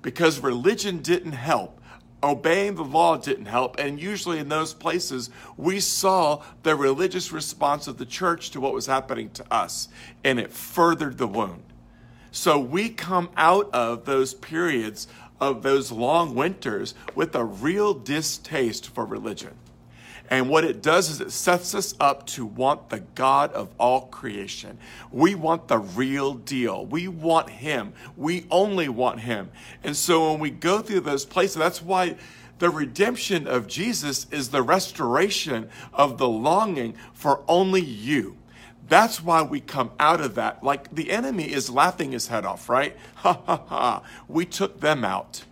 Because 0.04 0.40
religion 0.40 1.00
didn't 1.00 1.32
help. 1.32 1.82
Obeying 2.22 2.76
the 2.76 2.84
law 2.84 3.18
didn't 3.18 3.48
help. 3.48 3.80
And 3.80 4.00
usually 4.00 4.38
in 4.38 4.50
those 4.50 4.76
places, 4.76 5.32
we 5.58 5.80
saw 5.80 6.44
the 6.62 6.76
religious 6.76 7.32
response 7.32 7.88
of 7.88 7.98
the 7.98 8.06
church 8.06 8.52
to 8.52 8.62
what 8.62 8.74
was 8.74 8.86
happening 8.86 9.32
to 9.32 9.52
us. 9.52 9.88
And 10.24 10.40
it 10.40 10.52
furthered 10.52 11.18
the 11.18 11.28
wound. 11.28 11.64
So 12.32 12.60
we 12.60 12.90
come 12.90 13.30
out 13.36 13.74
of 13.74 14.06
those 14.06 14.36
periods 14.36 15.08
of 15.40 15.64
those 15.64 15.92
long 15.92 16.36
winters 16.36 16.94
with 17.16 17.36
a 17.36 17.44
real 17.44 17.94
distaste 17.94 18.90
for 18.90 19.06
religion. 19.06 19.56
And 20.30 20.48
what 20.48 20.64
it 20.64 20.84
does 20.84 21.10
is 21.10 21.22
it 21.22 21.32
sets 21.32 21.74
us 21.74 21.96
up 22.00 22.28
to 22.28 22.46
want 22.46 22.90
the 22.90 23.00
God 23.00 23.52
of 23.54 23.70
all 23.80 24.02
creation. 24.08 24.78
We 25.12 25.34
want 25.34 25.68
the 25.68 25.80
real 25.80 26.36
deal. 26.36 26.86
We 26.86 27.08
want 27.08 27.50
Him. 27.50 27.94
We 28.16 28.46
only 28.52 28.90
want 28.90 29.22
Him. 29.22 29.50
And 29.84 29.98
so 29.98 30.32
when 30.32 30.40
we 30.40 30.52
go 30.52 30.82
through 30.82 31.00
those 31.02 31.26
places, 31.26 31.56
that's 31.56 31.82
why 31.82 32.16
the 32.60 32.70
redemption 32.70 33.48
of 33.48 33.68
Jesus 33.68 34.28
is 34.32 34.50
the 34.50 34.62
restoration 34.62 35.70
of 35.94 36.20
the 36.20 36.30
longing 36.30 36.94
for 37.14 37.42
only 37.48 37.82
you. 37.82 38.38
That's 38.90 39.24
why 39.24 39.44
we 39.44 39.60
come 39.62 39.92
out 40.00 40.20
of 40.20 40.36
that. 40.36 40.64
Like 40.64 40.94
the 40.94 41.12
enemy 41.12 41.46
is 41.46 41.70
laughing 41.70 42.12
his 42.12 42.28
head 42.28 42.46
off, 42.46 42.68
right? 42.68 42.98
Ha 43.18 43.42
ha 43.46 43.64
ha. 43.68 44.04
We 44.28 44.46
took 44.46 44.80
them 44.80 45.04
out. 45.04 45.44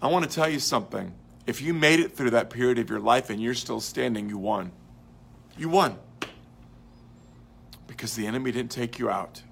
I 0.00 0.08
want 0.08 0.28
to 0.28 0.30
tell 0.30 0.48
you 0.48 0.58
something. 0.58 1.14
If 1.46 1.62
you 1.62 1.72
made 1.72 2.00
it 2.00 2.16
through 2.16 2.30
that 2.30 2.50
period 2.50 2.78
of 2.78 2.90
your 2.90 3.00
life 3.00 3.30
and 3.30 3.40
you're 3.40 3.54
still 3.54 3.80
standing, 3.80 4.28
you 4.28 4.38
won. 4.38 4.72
You 5.56 5.68
won. 5.68 5.98
Because 7.86 8.14
the 8.16 8.26
enemy 8.26 8.52
didn't 8.52 8.72
take 8.72 8.98
you 8.98 9.08
out, 9.08 9.42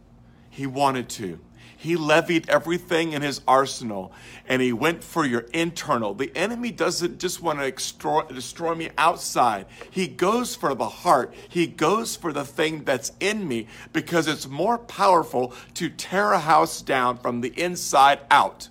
he 0.51 0.66
wanted 0.66 1.09
to. 1.11 1.38
He 1.80 1.96
levied 1.96 2.50
everything 2.50 3.14
in 3.14 3.22
his 3.22 3.40
arsenal 3.48 4.12
and 4.46 4.60
he 4.60 4.70
went 4.70 5.02
for 5.02 5.24
your 5.24 5.46
internal. 5.54 6.12
The 6.12 6.30
enemy 6.36 6.72
doesn't 6.72 7.18
just 7.18 7.40
want 7.40 7.58
to 7.58 7.70
destroy, 7.70 8.22
destroy 8.24 8.74
me 8.74 8.90
outside, 8.98 9.64
he 9.90 10.06
goes 10.06 10.54
for 10.54 10.74
the 10.74 10.90
heart. 10.90 11.32
He 11.48 11.66
goes 11.66 12.16
for 12.16 12.34
the 12.34 12.44
thing 12.44 12.84
that's 12.84 13.12
in 13.18 13.48
me 13.48 13.66
because 13.94 14.28
it's 14.28 14.46
more 14.46 14.76
powerful 14.76 15.54
to 15.74 15.88
tear 15.88 16.32
a 16.32 16.38
house 16.38 16.82
down 16.82 17.16
from 17.16 17.40
the 17.40 17.58
inside 17.58 18.20
out 18.30 18.68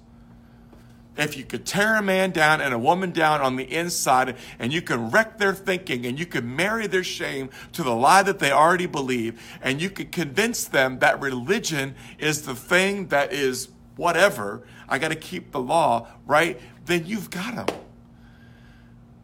if 1.19 1.37
you 1.37 1.43
could 1.43 1.65
tear 1.65 1.95
a 1.95 2.01
man 2.01 2.31
down 2.31 2.61
and 2.61 2.73
a 2.73 2.79
woman 2.79 3.11
down 3.11 3.41
on 3.41 3.55
the 3.55 3.63
inside 3.63 4.35
and 4.57 4.71
you 4.71 4.81
can 4.81 5.11
wreck 5.11 5.37
their 5.37 5.53
thinking 5.53 6.05
and 6.05 6.19
you 6.19 6.25
can 6.25 6.55
marry 6.55 6.87
their 6.87 7.03
shame 7.03 7.49
to 7.73 7.83
the 7.83 7.93
lie 7.93 8.23
that 8.23 8.39
they 8.39 8.51
already 8.51 8.85
believe 8.85 9.41
and 9.61 9.81
you 9.81 9.89
can 9.89 10.07
convince 10.07 10.65
them 10.65 10.99
that 10.99 11.19
religion 11.19 11.95
is 12.17 12.43
the 12.43 12.55
thing 12.55 13.07
that 13.07 13.33
is 13.33 13.69
whatever, 13.99 14.63
I 14.87 14.97
got 14.97 15.09
to 15.09 15.15
keep 15.15 15.51
the 15.51 15.59
law, 15.59 16.07
right? 16.25 16.59
Then 16.85 17.05
you've 17.05 17.29
got 17.29 17.55
them. 17.55 17.77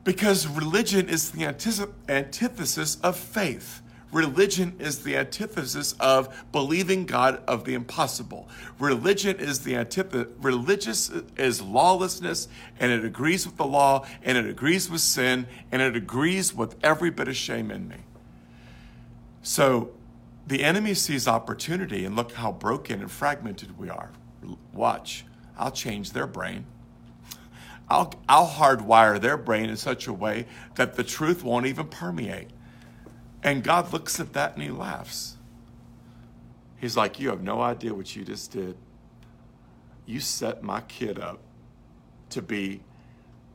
Because 0.03 0.45
religion 0.47 1.09
is 1.09 1.31
the 1.31 1.45
antithesis 1.45 2.97
of 2.97 3.17
faith. 3.17 3.81
Religion 4.15 4.77
is 4.79 5.03
the 5.03 5.17
antithesis 5.17 5.91
of 5.99 6.33
believing 6.53 7.05
God 7.05 7.43
of 7.49 7.65
the 7.65 7.73
impossible. 7.73 8.47
Religion 8.79 9.37
is 9.41 9.65
the 9.65 9.75
antithesis. 9.75 10.29
Religious 10.39 11.11
is 11.35 11.61
lawlessness, 11.61 12.47
and 12.79 12.93
it 12.93 13.03
agrees 13.03 13.45
with 13.45 13.57
the 13.57 13.65
law, 13.65 14.05
and 14.23 14.37
it 14.37 14.45
agrees 14.45 14.89
with 14.89 15.01
sin, 15.01 15.47
and 15.69 15.81
it 15.81 15.97
agrees 15.97 16.53
with 16.53 16.77
every 16.81 17.09
bit 17.09 17.27
of 17.27 17.35
shame 17.35 17.69
in 17.69 17.89
me. 17.89 17.97
So 19.41 19.91
the 20.47 20.63
enemy 20.63 20.93
sees 20.93 21.27
opportunity, 21.27 22.05
and 22.05 22.15
look 22.15 22.31
how 22.31 22.53
broken 22.53 23.01
and 23.01 23.11
fragmented 23.11 23.77
we 23.77 23.89
are. 23.89 24.11
Watch, 24.71 25.25
I'll 25.57 25.71
change 25.71 26.13
their 26.13 26.25
brain. 26.25 26.63
I'll, 27.89 28.13
I'll 28.29 28.47
hardwire 28.47 29.19
their 29.19 29.35
brain 29.35 29.69
in 29.69 29.75
such 29.75 30.07
a 30.07 30.13
way 30.13 30.45
that 30.75 30.95
the 30.95 31.03
truth 31.03 31.43
won't 31.43 31.65
even 31.65 31.87
permeate. 31.87 32.51
And 33.45 33.63
God 33.63 33.93
looks 33.93 34.19
at 34.19 34.33
that 34.33 34.55
and 34.55 34.63
he 34.63 34.71
laughs. 34.71 35.37
He's 36.77 36.97
like, 36.97 37.19
You 37.19 37.29
have 37.29 37.43
no 37.43 37.61
idea 37.61 37.93
what 37.93 38.15
you 38.15 38.25
just 38.25 38.51
did. 38.51 38.75
You 40.07 40.19
set 40.19 40.63
my 40.63 40.81
kid 40.81 41.19
up 41.19 41.39
to 42.31 42.41
be 42.41 42.81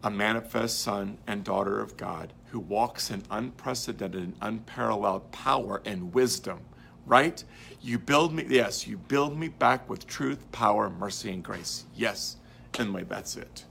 a 0.04 0.10
manifest 0.10 0.80
son 0.80 1.18
and 1.26 1.42
daughter 1.42 1.80
of 1.80 1.96
God 1.96 2.32
who 2.46 2.60
walks 2.60 3.10
in 3.10 3.24
unprecedented 3.32 4.22
and 4.22 4.36
unparalleled 4.40 5.32
power 5.32 5.82
and 5.84 6.14
wisdom, 6.14 6.60
right? 7.04 7.42
You 7.80 7.98
build 7.98 8.32
me, 8.32 8.46
yes, 8.48 8.86
you 8.86 8.96
build 8.96 9.36
me 9.36 9.48
back 9.48 9.90
with 9.90 10.06
truth, 10.06 10.50
power, 10.52 10.88
mercy, 10.88 11.32
and 11.32 11.42
grace. 11.42 11.84
Yes. 11.96 12.36
Anyway, 12.78 13.04
that's 13.08 13.36
it. 13.36 13.64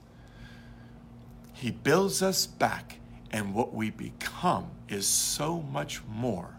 He 1.54 1.72
builds 1.72 2.22
us 2.22 2.46
back 2.46 2.99
and 3.32 3.54
what 3.54 3.74
we 3.74 3.90
become 3.90 4.70
is 4.88 5.08
so 5.08 5.62
much 5.62 6.02
more 6.08 6.58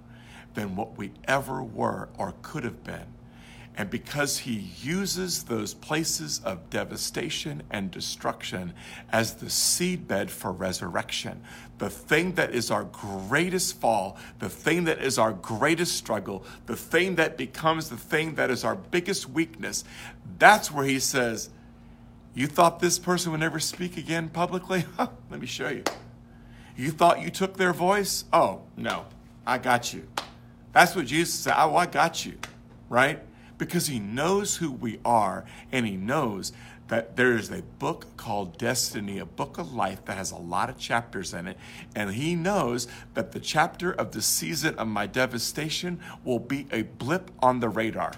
than 0.54 0.76
what 0.76 0.96
we 0.96 1.12
ever 1.26 1.62
were 1.62 2.08
or 2.18 2.34
could 2.42 2.64
have 2.64 2.84
been. 2.84 3.06
And 3.76 3.88
because 3.88 4.38
he 4.38 4.72
uses 4.82 5.44
those 5.44 5.72
places 5.74 6.40
of 6.44 6.68
devastation 6.68 7.62
and 7.70 7.90
destruction 7.90 8.74
as 9.10 9.34
the 9.34 9.46
seedbed 9.46 10.28
for 10.28 10.52
resurrection, 10.52 11.40
the 11.78 11.88
thing 11.88 12.32
that 12.32 12.52
is 12.52 12.70
our 12.70 12.84
greatest 12.84 13.80
fall, 13.80 14.18
the 14.38 14.50
thing 14.50 14.84
that 14.84 15.00
is 15.00 15.18
our 15.18 15.32
greatest 15.32 15.96
struggle, 15.96 16.44
the 16.66 16.76
thing 16.76 17.14
that 17.14 17.38
becomes 17.38 17.88
the 17.88 17.96
thing 17.96 18.34
that 18.34 18.50
is 18.50 18.64
our 18.64 18.74
biggest 18.74 19.30
weakness, 19.30 19.84
that's 20.38 20.70
where 20.70 20.84
he 20.84 20.98
says, 20.98 21.48
You 22.34 22.48
thought 22.48 22.80
this 22.80 22.98
person 22.98 23.32
would 23.32 23.40
never 23.40 23.60
speak 23.60 23.96
again 23.96 24.28
publicly? 24.28 24.84
Let 24.98 25.40
me 25.40 25.46
show 25.46 25.68
you. 25.68 25.84
You 26.80 26.92
thought 26.92 27.20
you 27.20 27.28
took 27.28 27.58
their 27.58 27.74
voice? 27.74 28.24
Oh, 28.32 28.62
no, 28.74 29.04
I 29.46 29.58
got 29.58 29.92
you. 29.92 30.08
That's 30.72 30.96
what 30.96 31.04
Jesus 31.04 31.34
said. 31.34 31.52
Oh, 31.58 31.76
I 31.76 31.84
got 31.84 32.24
you, 32.24 32.38
right? 32.88 33.20
Because 33.58 33.88
he 33.88 33.98
knows 33.98 34.56
who 34.56 34.72
we 34.72 34.98
are 35.04 35.44
and 35.70 35.86
he 35.86 35.98
knows 35.98 36.54
that 36.88 37.16
there 37.16 37.36
is 37.36 37.50
a 37.50 37.60
book 37.78 38.06
called 38.16 38.56
Destiny, 38.56 39.18
a 39.18 39.26
book 39.26 39.58
of 39.58 39.74
life 39.74 40.06
that 40.06 40.16
has 40.16 40.30
a 40.30 40.38
lot 40.38 40.70
of 40.70 40.78
chapters 40.78 41.34
in 41.34 41.48
it. 41.48 41.58
And 41.94 42.14
he 42.14 42.34
knows 42.34 42.88
that 43.12 43.32
the 43.32 43.40
chapter 43.40 43.92
of 43.92 44.12
the 44.12 44.22
season 44.22 44.74
of 44.76 44.88
my 44.88 45.06
devastation 45.06 46.00
will 46.24 46.38
be 46.38 46.66
a 46.72 46.84
blip 46.84 47.30
on 47.40 47.60
the 47.60 47.68
radar. 47.68 48.14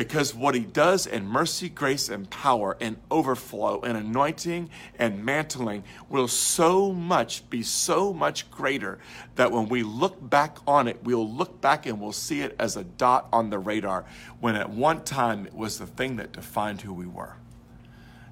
Because 0.00 0.34
what 0.34 0.54
he 0.54 0.62
does 0.62 1.06
in 1.06 1.26
mercy, 1.26 1.68
grace, 1.68 2.08
and 2.08 2.30
power, 2.30 2.74
and 2.80 2.96
overflow, 3.10 3.82
and 3.82 3.98
anointing, 3.98 4.70
and 4.98 5.22
mantling 5.22 5.84
will 6.08 6.26
so 6.26 6.90
much 6.90 7.50
be 7.50 7.62
so 7.62 8.14
much 8.14 8.50
greater 8.50 8.98
that 9.34 9.52
when 9.52 9.68
we 9.68 9.82
look 9.82 10.16
back 10.30 10.56
on 10.66 10.88
it, 10.88 11.04
we'll 11.04 11.30
look 11.30 11.60
back 11.60 11.84
and 11.84 12.00
we'll 12.00 12.12
see 12.12 12.40
it 12.40 12.56
as 12.58 12.78
a 12.78 12.84
dot 12.84 13.28
on 13.30 13.50
the 13.50 13.58
radar 13.58 14.06
when 14.40 14.56
at 14.56 14.70
one 14.70 15.04
time 15.04 15.44
it 15.44 15.52
was 15.52 15.78
the 15.78 15.86
thing 15.86 16.16
that 16.16 16.32
defined 16.32 16.80
who 16.80 16.94
we 16.94 17.04
were. 17.04 17.36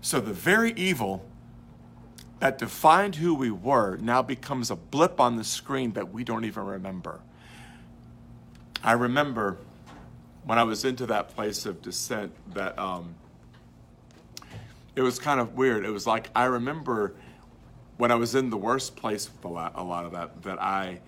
So 0.00 0.20
the 0.20 0.32
very 0.32 0.72
evil 0.72 1.22
that 2.40 2.56
defined 2.56 3.16
who 3.16 3.34
we 3.34 3.50
were 3.50 3.98
now 3.98 4.22
becomes 4.22 4.70
a 4.70 4.76
blip 4.76 5.20
on 5.20 5.36
the 5.36 5.44
screen 5.44 5.92
that 5.92 6.14
we 6.14 6.24
don't 6.24 6.46
even 6.46 6.64
remember. 6.64 7.20
I 8.82 8.92
remember 8.92 9.58
when 10.48 10.58
I 10.58 10.62
was 10.62 10.86
into 10.86 11.04
that 11.04 11.36
place 11.36 11.66
of 11.66 11.82
descent, 11.82 12.32
that 12.54 12.78
um, 12.78 13.14
it 14.96 15.02
was 15.02 15.18
kind 15.18 15.40
of 15.40 15.58
weird. 15.58 15.84
It 15.84 15.90
was 15.90 16.06
like 16.06 16.30
I 16.34 16.44
remember 16.44 17.14
when 17.98 18.10
I 18.10 18.14
was 18.14 18.34
in 18.34 18.48
the 18.48 18.56
worst 18.56 18.96
place 18.96 19.30
with 19.30 19.44
a 19.44 19.48
lot, 19.48 19.72
a 19.74 19.84
lot 19.84 20.06
of 20.06 20.12
that, 20.12 20.42
that 20.44 20.58
I 20.58 21.00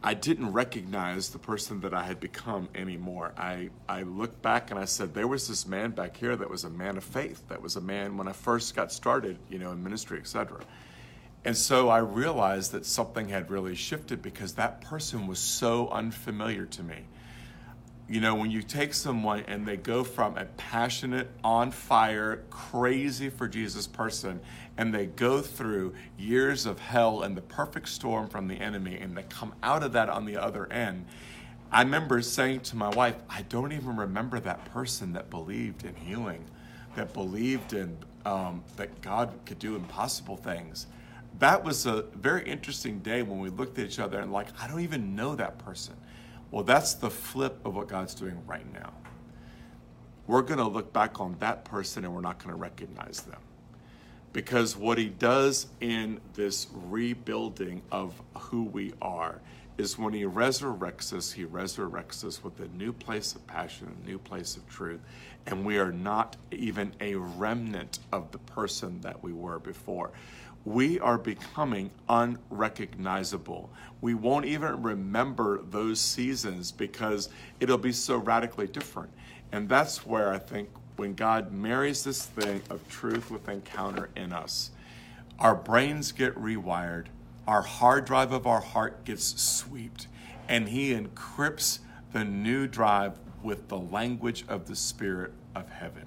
I 0.00 0.14
didn't 0.14 0.52
recognize 0.52 1.30
the 1.30 1.40
person 1.40 1.80
that 1.80 1.92
I 1.92 2.04
had 2.04 2.20
become 2.20 2.68
anymore. 2.72 3.32
I, 3.36 3.70
I 3.88 4.02
looked 4.02 4.42
back 4.42 4.70
and 4.70 4.78
I 4.78 4.84
said, 4.84 5.12
there 5.12 5.26
was 5.26 5.48
this 5.48 5.66
man 5.66 5.90
back 5.90 6.16
here 6.16 6.36
that 6.36 6.48
was 6.48 6.62
a 6.62 6.70
man 6.70 6.96
of 6.96 7.02
faith. 7.02 7.42
That 7.48 7.60
was 7.60 7.74
a 7.74 7.80
man 7.80 8.16
when 8.16 8.28
I 8.28 8.32
first 8.32 8.76
got 8.76 8.92
started, 8.92 9.38
you 9.50 9.58
know, 9.58 9.72
in 9.72 9.82
ministry, 9.82 10.20
etc. 10.20 10.60
And 11.44 11.56
so 11.56 11.88
I 11.88 11.98
realized 11.98 12.70
that 12.72 12.86
something 12.86 13.28
had 13.28 13.50
really 13.50 13.74
shifted 13.74 14.22
because 14.22 14.52
that 14.52 14.82
person 14.82 15.26
was 15.26 15.40
so 15.40 15.88
unfamiliar 15.88 16.66
to 16.66 16.84
me 16.84 17.06
you 18.08 18.20
know, 18.20 18.36
when 18.36 18.50
you 18.50 18.62
take 18.62 18.94
someone 18.94 19.40
and 19.48 19.66
they 19.66 19.76
go 19.76 20.04
from 20.04 20.36
a 20.36 20.44
passionate, 20.44 21.28
on 21.42 21.72
fire, 21.72 22.44
crazy 22.50 23.28
for 23.28 23.48
Jesus 23.48 23.86
person, 23.86 24.40
and 24.76 24.94
they 24.94 25.06
go 25.06 25.40
through 25.40 25.94
years 26.16 26.66
of 26.66 26.78
hell 26.78 27.22
and 27.22 27.36
the 27.36 27.42
perfect 27.42 27.88
storm 27.88 28.28
from 28.28 28.46
the 28.46 28.54
enemy, 28.54 28.96
and 28.96 29.16
they 29.16 29.24
come 29.24 29.54
out 29.62 29.82
of 29.82 29.92
that 29.92 30.08
on 30.08 30.24
the 30.24 30.36
other 30.36 30.70
end. 30.72 31.04
I 31.72 31.82
remember 31.82 32.22
saying 32.22 32.60
to 32.60 32.76
my 32.76 32.90
wife, 32.90 33.16
I 33.28 33.42
don't 33.42 33.72
even 33.72 33.96
remember 33.96 34.38
that 34.40 34.64
person 34.66 35.12
that 35.14 35.30
believed 35.30 35.84
in 35.84 35.96
healing, 35.96 36.44
that 36.94 37.12
believed 37.12 37.72
in 37.72 37.96
um, 38.24 38.62
that 38.76 39.00
God 39.02 39.32
could 39.46 39.58
do 39.58 39.74
impossible 39.74 40.36
things. 40.36 40.86
That 41.40 41.64
was 41.64 41.86
a 41.86 42.02
very 42.14 42.44
interesting 42.48 43.00
day 43.00 43.22
when 43.22 43.40
we 43.40 43.50
looked 43.50 43.78
at 43.78 43.86
each 43.86 43.98
other 43.98 44.20
and, 44.20 44.32
like, 44.32 44.46
I 44.60 44.68
don't 44.68 44.80
even 44.80 45.16
know 45.16 45.34
that 45.34 45.58
person. 45.58 45.94
Well, 46.50 46.64
that's 46.64 46.94
the 46.94 47.10
flip 47.10 47.58
of 47.64 47.74
what 47.74 47.88
God's 47.88 48.14
doing 48.14 48.40
right 48.46 48.70
now. 48.72 48.92
We're 50.26 50.42
going 50.42 50.58
to 50.58 50.66
look 50.66 50.92
back 50.92 51.20
on 51.20 51.36
that 51.40 51.64
person 51.64 52.04
and 52.04 52.14
we're 52.14 52.20
not 52.20 52.38
going 52.38 52.50
to 52.50 52.60
recognize 52.60 53.20
them. 53.22 53.40
Because 54.32 54.76
what 54.76 54.98
he 54.98 55.06
does 55.08 55.66
in 55.80 56.20
this 56.34 56.66
rebuilding 56.72 57.82
of 57.90 58.20
who 58.34 58.64
we 58.64 58.92
are 59.00 59.40
is 59.78 59.98
when 59.98 60.12
he 60.12 60.24
resurrects 60.24 61.12
us, 61.12 61.32
he 61.32 61.44
resurrects 61.44 62.24
us 62.24 62.42
with 62.42 62.58
a 62.60 62.68
new 62.68 62.92
place 62.92 63.34
of 63.34 63.46
passion, 63.46 63.94
a 64.02 64.06
new 64.06 64.18
place 64.18 64.56
of 64.56 64.66
truth, 64.68 65.00
and 65.46 65.64
we 65.64 65.78
are 65.78 65.92
not 65.92 66.36
even 66.50 66.92
a 67.00 67.14
remnant 67.14 67.98
of 68.12 68.30
the 68.32 68.38
person 68.38 69.00
that 69.02 69.22
we 69.22 69.32
were 69.32 69.58
before 69.58 70.10
we 70.66 70.98
are 70.98 71.16
becoming 71.16 71.88
unrecognizable. 72.08 73.70
We 74.00 74.14
won't 74.14 74.46
even 74.46 74.82
remember 74.82 75.62
those 75.62 76.00
seasons 76.00 76.72
because 76.72 77.28
it'll 77.60 77.78
be 77.78 77.92
so 77.92 78.16
radically 78.16 78.66
different. 78.66 79.10
And 79.52 79.68
that's 79.68 80.04
where 80.04 80.32
I 80.32 80.38
think 80.38 80.68
when 80.96 81.14
God 81.14 81.52
marries 81.52 82.02
this 82.02 82.26
thing 82.26 82.62
of 82.68 82.86
truth 82.88 83.30
with 83.30 83.48
encounter 83.48 84.10
in 84.16 84.32
us, 84.32 84.72
our 85.38 85.54
brains 85.54 86.10
get 86.10 86.34
rewired, 86.34 87.06
our 87.46 87.62
hard 87.62 88.04
drive 88.04 88.32
of 88.32 88.44
our 88.44 88.60
heart 88.60 89.04
gets 89.04 89.40
swept, 89.40 90.08
and 90.48 90.68
he 90.68 90.92
encrypts 90.92 91.78
the 92.12 92.24
new 92.24 92.66
drive 92.66 93.20
with 93.40 93.68
the 93.68 93.78
language 93.78 94.44
of 94.48 94.66
the 94.66 94.74
Spirit 94.74 95.32
of 95.54 95.68
heaven. 95.70 96.06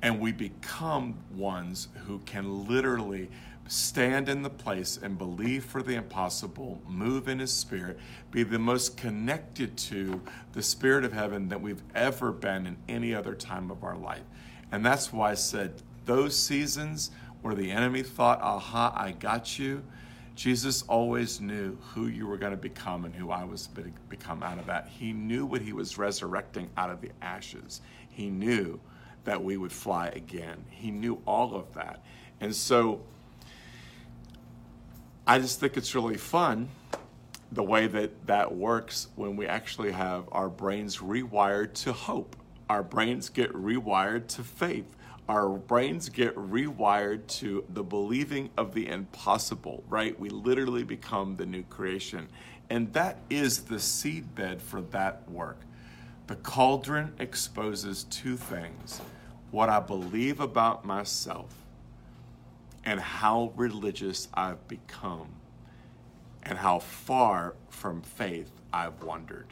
And 0.00 0.18
we 0.18 0.32
become 0.32 1.18
ones 1.34 1.88
who 2.06 2.20
can 2.20 2.66
literally 2.66 3.28
stand 3.68 4.28
in 4.28 4.42
the 4.42 4.50
place 4.50 4.98
and 5.02 5.16
believe 5.16 5.64
for 5.64 5.82
the 5.82 5.94
impossible, 5.94 6.80
move 6.88 7.28
in 7.28 7.38
His 7.38 7.52
Spirit, 7.52 7.98
be 8.30 8.42
the 8.42 8.58
most 8.58 8.96
connected 8.96 9.76
to 9.76 10.20
the 10.52 10.62
Spirit 10.62 11.04
of 11.04 11.12
heaven 11.12 11.48
that 11.48 11.60
we've 11.60 11.82
ever 11.94 12.32
been 12.32 12.66
in 12.66 12.76
any 12.88 13.14
other 13.14 13.34
time 13.34 13.70
of 13.70 13.84
our 13.84 13.96
life. 13.96 14.24
And 14.70 14.84
that's 14.84 15.12
why 15.12 15.30
I 15.30 15.34
said 15.34 15.74
those 16.04 16.36
seasons 16.36 17.10
where 17.42 17.54
the 17.54 17.70
enemy 17.70 18.02
thought, 18.02 18.40
aha, 18.40 18.92
I 18.96 19.12
got 19.12 19.58
you. 19.58 19.82
Jesus 20.34 20.82
always 20.82 21.40
knew 21.40 21.76
who 21.94 22.06
you 22.06 22.26
were 22.26 22.38
going 22.38 22.52
to 22.52 22.56
become 22.56 23.04
and 23.04 23.14
who 23.14 23.30
I 23.30 23.44
was 23.44 23.66
to 23.68 23.84
become 24.08 24.42
out 24.42 24.58
of 24.58 24.66
that. 24.66 24.88
He 24.88 25.12
knew 25.12 25.44
what 25.44 25.60
he 25.60 25.72
was 25.72 25.98
resurrecting 25.98 26.70
out 26.76 26.90
of 26.90 27.00
the 27.00 27.10
ashes. 27.20 27.82
He 28.08 28.30
knew 28.30 28.80
that 29.24 29.42
we 29.42 29.56
would 29.56 29.72
fly 29.72 30.08
again. 30.08 30.64
He 30.70 30.90
knew 30.90 31.20
all 31.26 31.54
of 31.54 31.74
that. 31.74 32.02
And 32.40 32.54
so 32.54 33.02
I 35.26 35.38
just 35.38 35.60
think 35.60 35.76
it's 35.76 35.94
really 35.94 36.16
fun 36.16 36.68
the 37.50 37.62
way 37.62 37.86
that 37.86 38.26
that 38.26 38.54
works 38.54 39.08
when 39.14 39.36
we 39.36 39.46
actually 39.46 39.92
have 39.92 40.24
our 40.32 40.48
brains 40.48 40.98
rewired 40.98 41.74
to 41.74 41.92
hope. 41.92 42.36
Our 42.68 42.82
brains 42.82 43.28
get 43.28 43.52
rewired 43.52 44.26
to 44.28 44.42
faith 44.42 44.86
our 45.28 45.48
brains 45.48 46.08
get 46.08 46.34
rewired 46.34 47.26
to 47.26 47.64
the 47.70 47.82
believing 47.82 48.50
of 48.56 48.74
the 48.74 48.88
impossible, 48.88 49.84
right? 49.88 50.18
We 50.18 50.28
literally 50.28 50.82
become 50.82 51.36
the 51.36 51.46
new 51.46 51.62
creation. 51.62 52.28
And 52.68 52.92
that 52.92 53.18
is 53.30 53.62
the 53.62 53.76
seedbed 53.76 54.60
for 54.60 54.80
that 54.82 55.28
work. 55.30 55.60
The 56.26 56.36
cauldron 56.36 57.14
exposes 57.18 58.04
two 58.04 58.36
things 58.36 59.00
what 59.50 59.68
I 59.68 59.80
believe 59.80 60.40
about 60.40 60.84
myself 60.84 61.61
and 62.84 63.00
how 63.00 63.52
religious 63.56 64.28
I've 64.34 64.66
become, 64.68 65.28
and 66.42 66.58
how 66.58 66.80
far 66.80 67.54
from 67.68 68.02
faith 68.02 68.50
I've 68.72 69.02
wandered. 69.02 69.46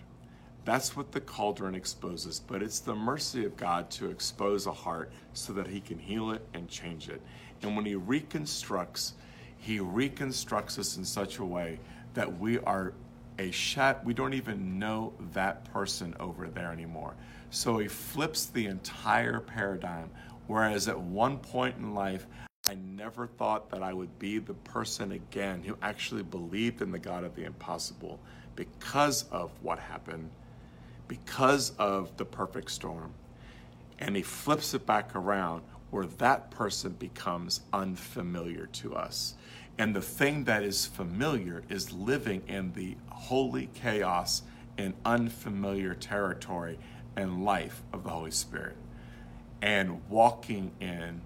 That's 0.64 0.96
what 0.96 1.12
the 1.12 1.20
cauldron 1.20 1.74
exposes, 1.74 2.40
but 2.40 2.62
it's 2.62 2.80
the 2.80 2.94
mercy 2.94 3.44
of 3.44 3.56
God 3.56 3.90
to 3.92 4.10
expose 4.10 4.66
a 4.66 4.72
heart 4.72 5.10
so 5.32 5.52
that 5.54 5.66
He 5.66 5.80
can 5.80 5.98
heal 5.98 6.32
it 6.32 6.46
and 6.54 6.68
change 6.68 7.08
it. 7.08 7.22
And 7.62 7.76
when 7.76 7.84
He 7.84 7.94
reconstructs, 7.94 9.14
He 9.56 9.80
reconstructs 9.80 10.78
us 10.78 10.96
in 10.96 11.04
such 11.04 11.38
a 11.38 11.44
way 11.44 11.80
that 12.14 12.38
we 12.38 12.58
are 12.60 12.92
a 13.38 13.50
shat, 13.50 14.04
we 14.04 14.12
don't 14.12 14.34
even 14.34 14.78
know 14.78 15.14
that 15.32 15.64
person 15.72 16.14
over 16.20 16.46
there 16.48 16.72
anymore. 16.72 17.14
So 17.50 17.78
He 17.78 17.88
flips 17.88 18.46
the 18.46 18.66
entire 18.66 19.40
paradigm. 19.40 20.10
Whereas 20.46 20.88
at 20.88 20.98
one 21.00 21.38
point 21.38 21.76
in 21.78 21.94
life, 21.94 22.26
I 22.70 22.76
never 22.76 23.26
thought 23.26 23.70
that 23.70 23.82
I 23.82 23.92
would 23.92 24.20
be 24.20 24.38
the 24.38 24.54
person 24.54 25.10
again 25.10 25.64
who 25.64 25.76
actually 25.82 26.22
believed 26.22 26.82
in 26.82 26.92
the 26.92 27.00
God 27.00 27.24
of 27.24 27.34
the 27.34 27.42
impossible 27.42 28.20
because 28.54 29.24
of 29.32 29.50
what 29.60 29.80
happened 29.80 30.30
because 31.08 31.72
of 31.78 32.16
the 32.16 32.24
perfect 32.24 32.70
storm. 32.70 33.12
And 33.98 34.14
he 34.14 34.22
flips 34.22 34.72
it 34.72 34.86
back 34.86 35.16
around 35.16 35.62
where 35.90 36.06
that 36.18 36.52
person 36.52 36.92
becomes 36.92 37.62
unfamiliar 37.72 38.66
to 38.66 38.94
us. 38.94 39.34
And 39.76 39.92
the 39.92 40.00
thing 40.00 40.44
that 40.44 40.62
is 40.62 40.86
familiar 40.86 41.64
is 41.68 41.90
living 41.90 42.42
in 42.46 42.72
the 42.74 42.96
holy 43.08 43.68
chaos 43.74 44.42
and 44.78 44.94
unfamiliar 45.04 45.94
territory 45.94 46.78
and 47.16 47.44
life 47.44 47.82
of 47.92 48.04
the 48.04 48.10
Holy 48.10 48.30
Spirit 48.30 48.76
and 49.60 50.08
walking 50.08 50.70
in 50.80 51.20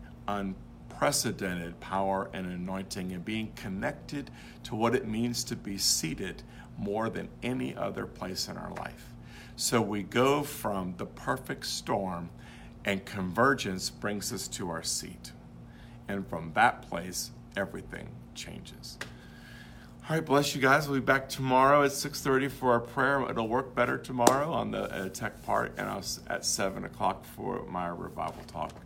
unprecedented 0.94 1.78
power 1.80 2.30
and 2.32 2.46
anointing 2.46 3.12
and 3.12 3.24
being 3.24 3.50
connected 3.56 4.30
to 4.62 4.76
what 4.76 4.94
it 4.94 5.08
means 5.08 5.42
to 5.42 5.56
be 5.56 5.76
seated 5.76 6.42
more 6.78 7.10
than 7.10 7.28
any 7.42 7.74
other 7.76 8.06
place 8.06 8.48
in 8.48 8.56
our 8.56 8.72
life. 8.74 9.12
So 9.56 9.80
we 9.80 10.04
go 10.04 10.42
from 10.42 10.94
the 10.96 11.06
perfect 11.06 11.66
storm, 11.66 12.30
and 12.84 13.04
convergence 13.04 13.90
brings 13.90 14.32
us 14.32 14.46
to 14.48 14.70
our 14.70 14.82
seat. 14.82 15.32
And 16.08 16.26
from 16.28 16.52
that 16.54 16.82
place, 16.88 17.32
everything 17.56 18.08
changes. 18.34 18.98
All 20.08 20.16
right, 20.16 20.24
bless 20.24 20.54
you 20.54 20.60
guys. 20.60 20.86
We'll 20.88 21.00
be 21.00 21.04
back 21.04 21.28
tomorrow 21.28 21.82
at 21.82 21.90
6.30 21.90 22.50
for 22.50 22.72
our 22.72 22.80
prayer. 22.80 23.28
It'll 23.28 23.48
work 23.48 23.74
better 23.74 23.98
tomorrow 23.98 24.52
on 24.52 24.70
the 24.70 24.82
uh, 24.82 25.08
tech 25.08 25.42
part, 25.44 25.72
and 25.76 25.88
I'll, 25.88 26.04
at 26.28 26.44
7 26.44 26.84
o'clock 26.84 27.24
for 27.24 27.64
my 27.66 27.88
revival 27.88 28.42
talk. 28.46 28.83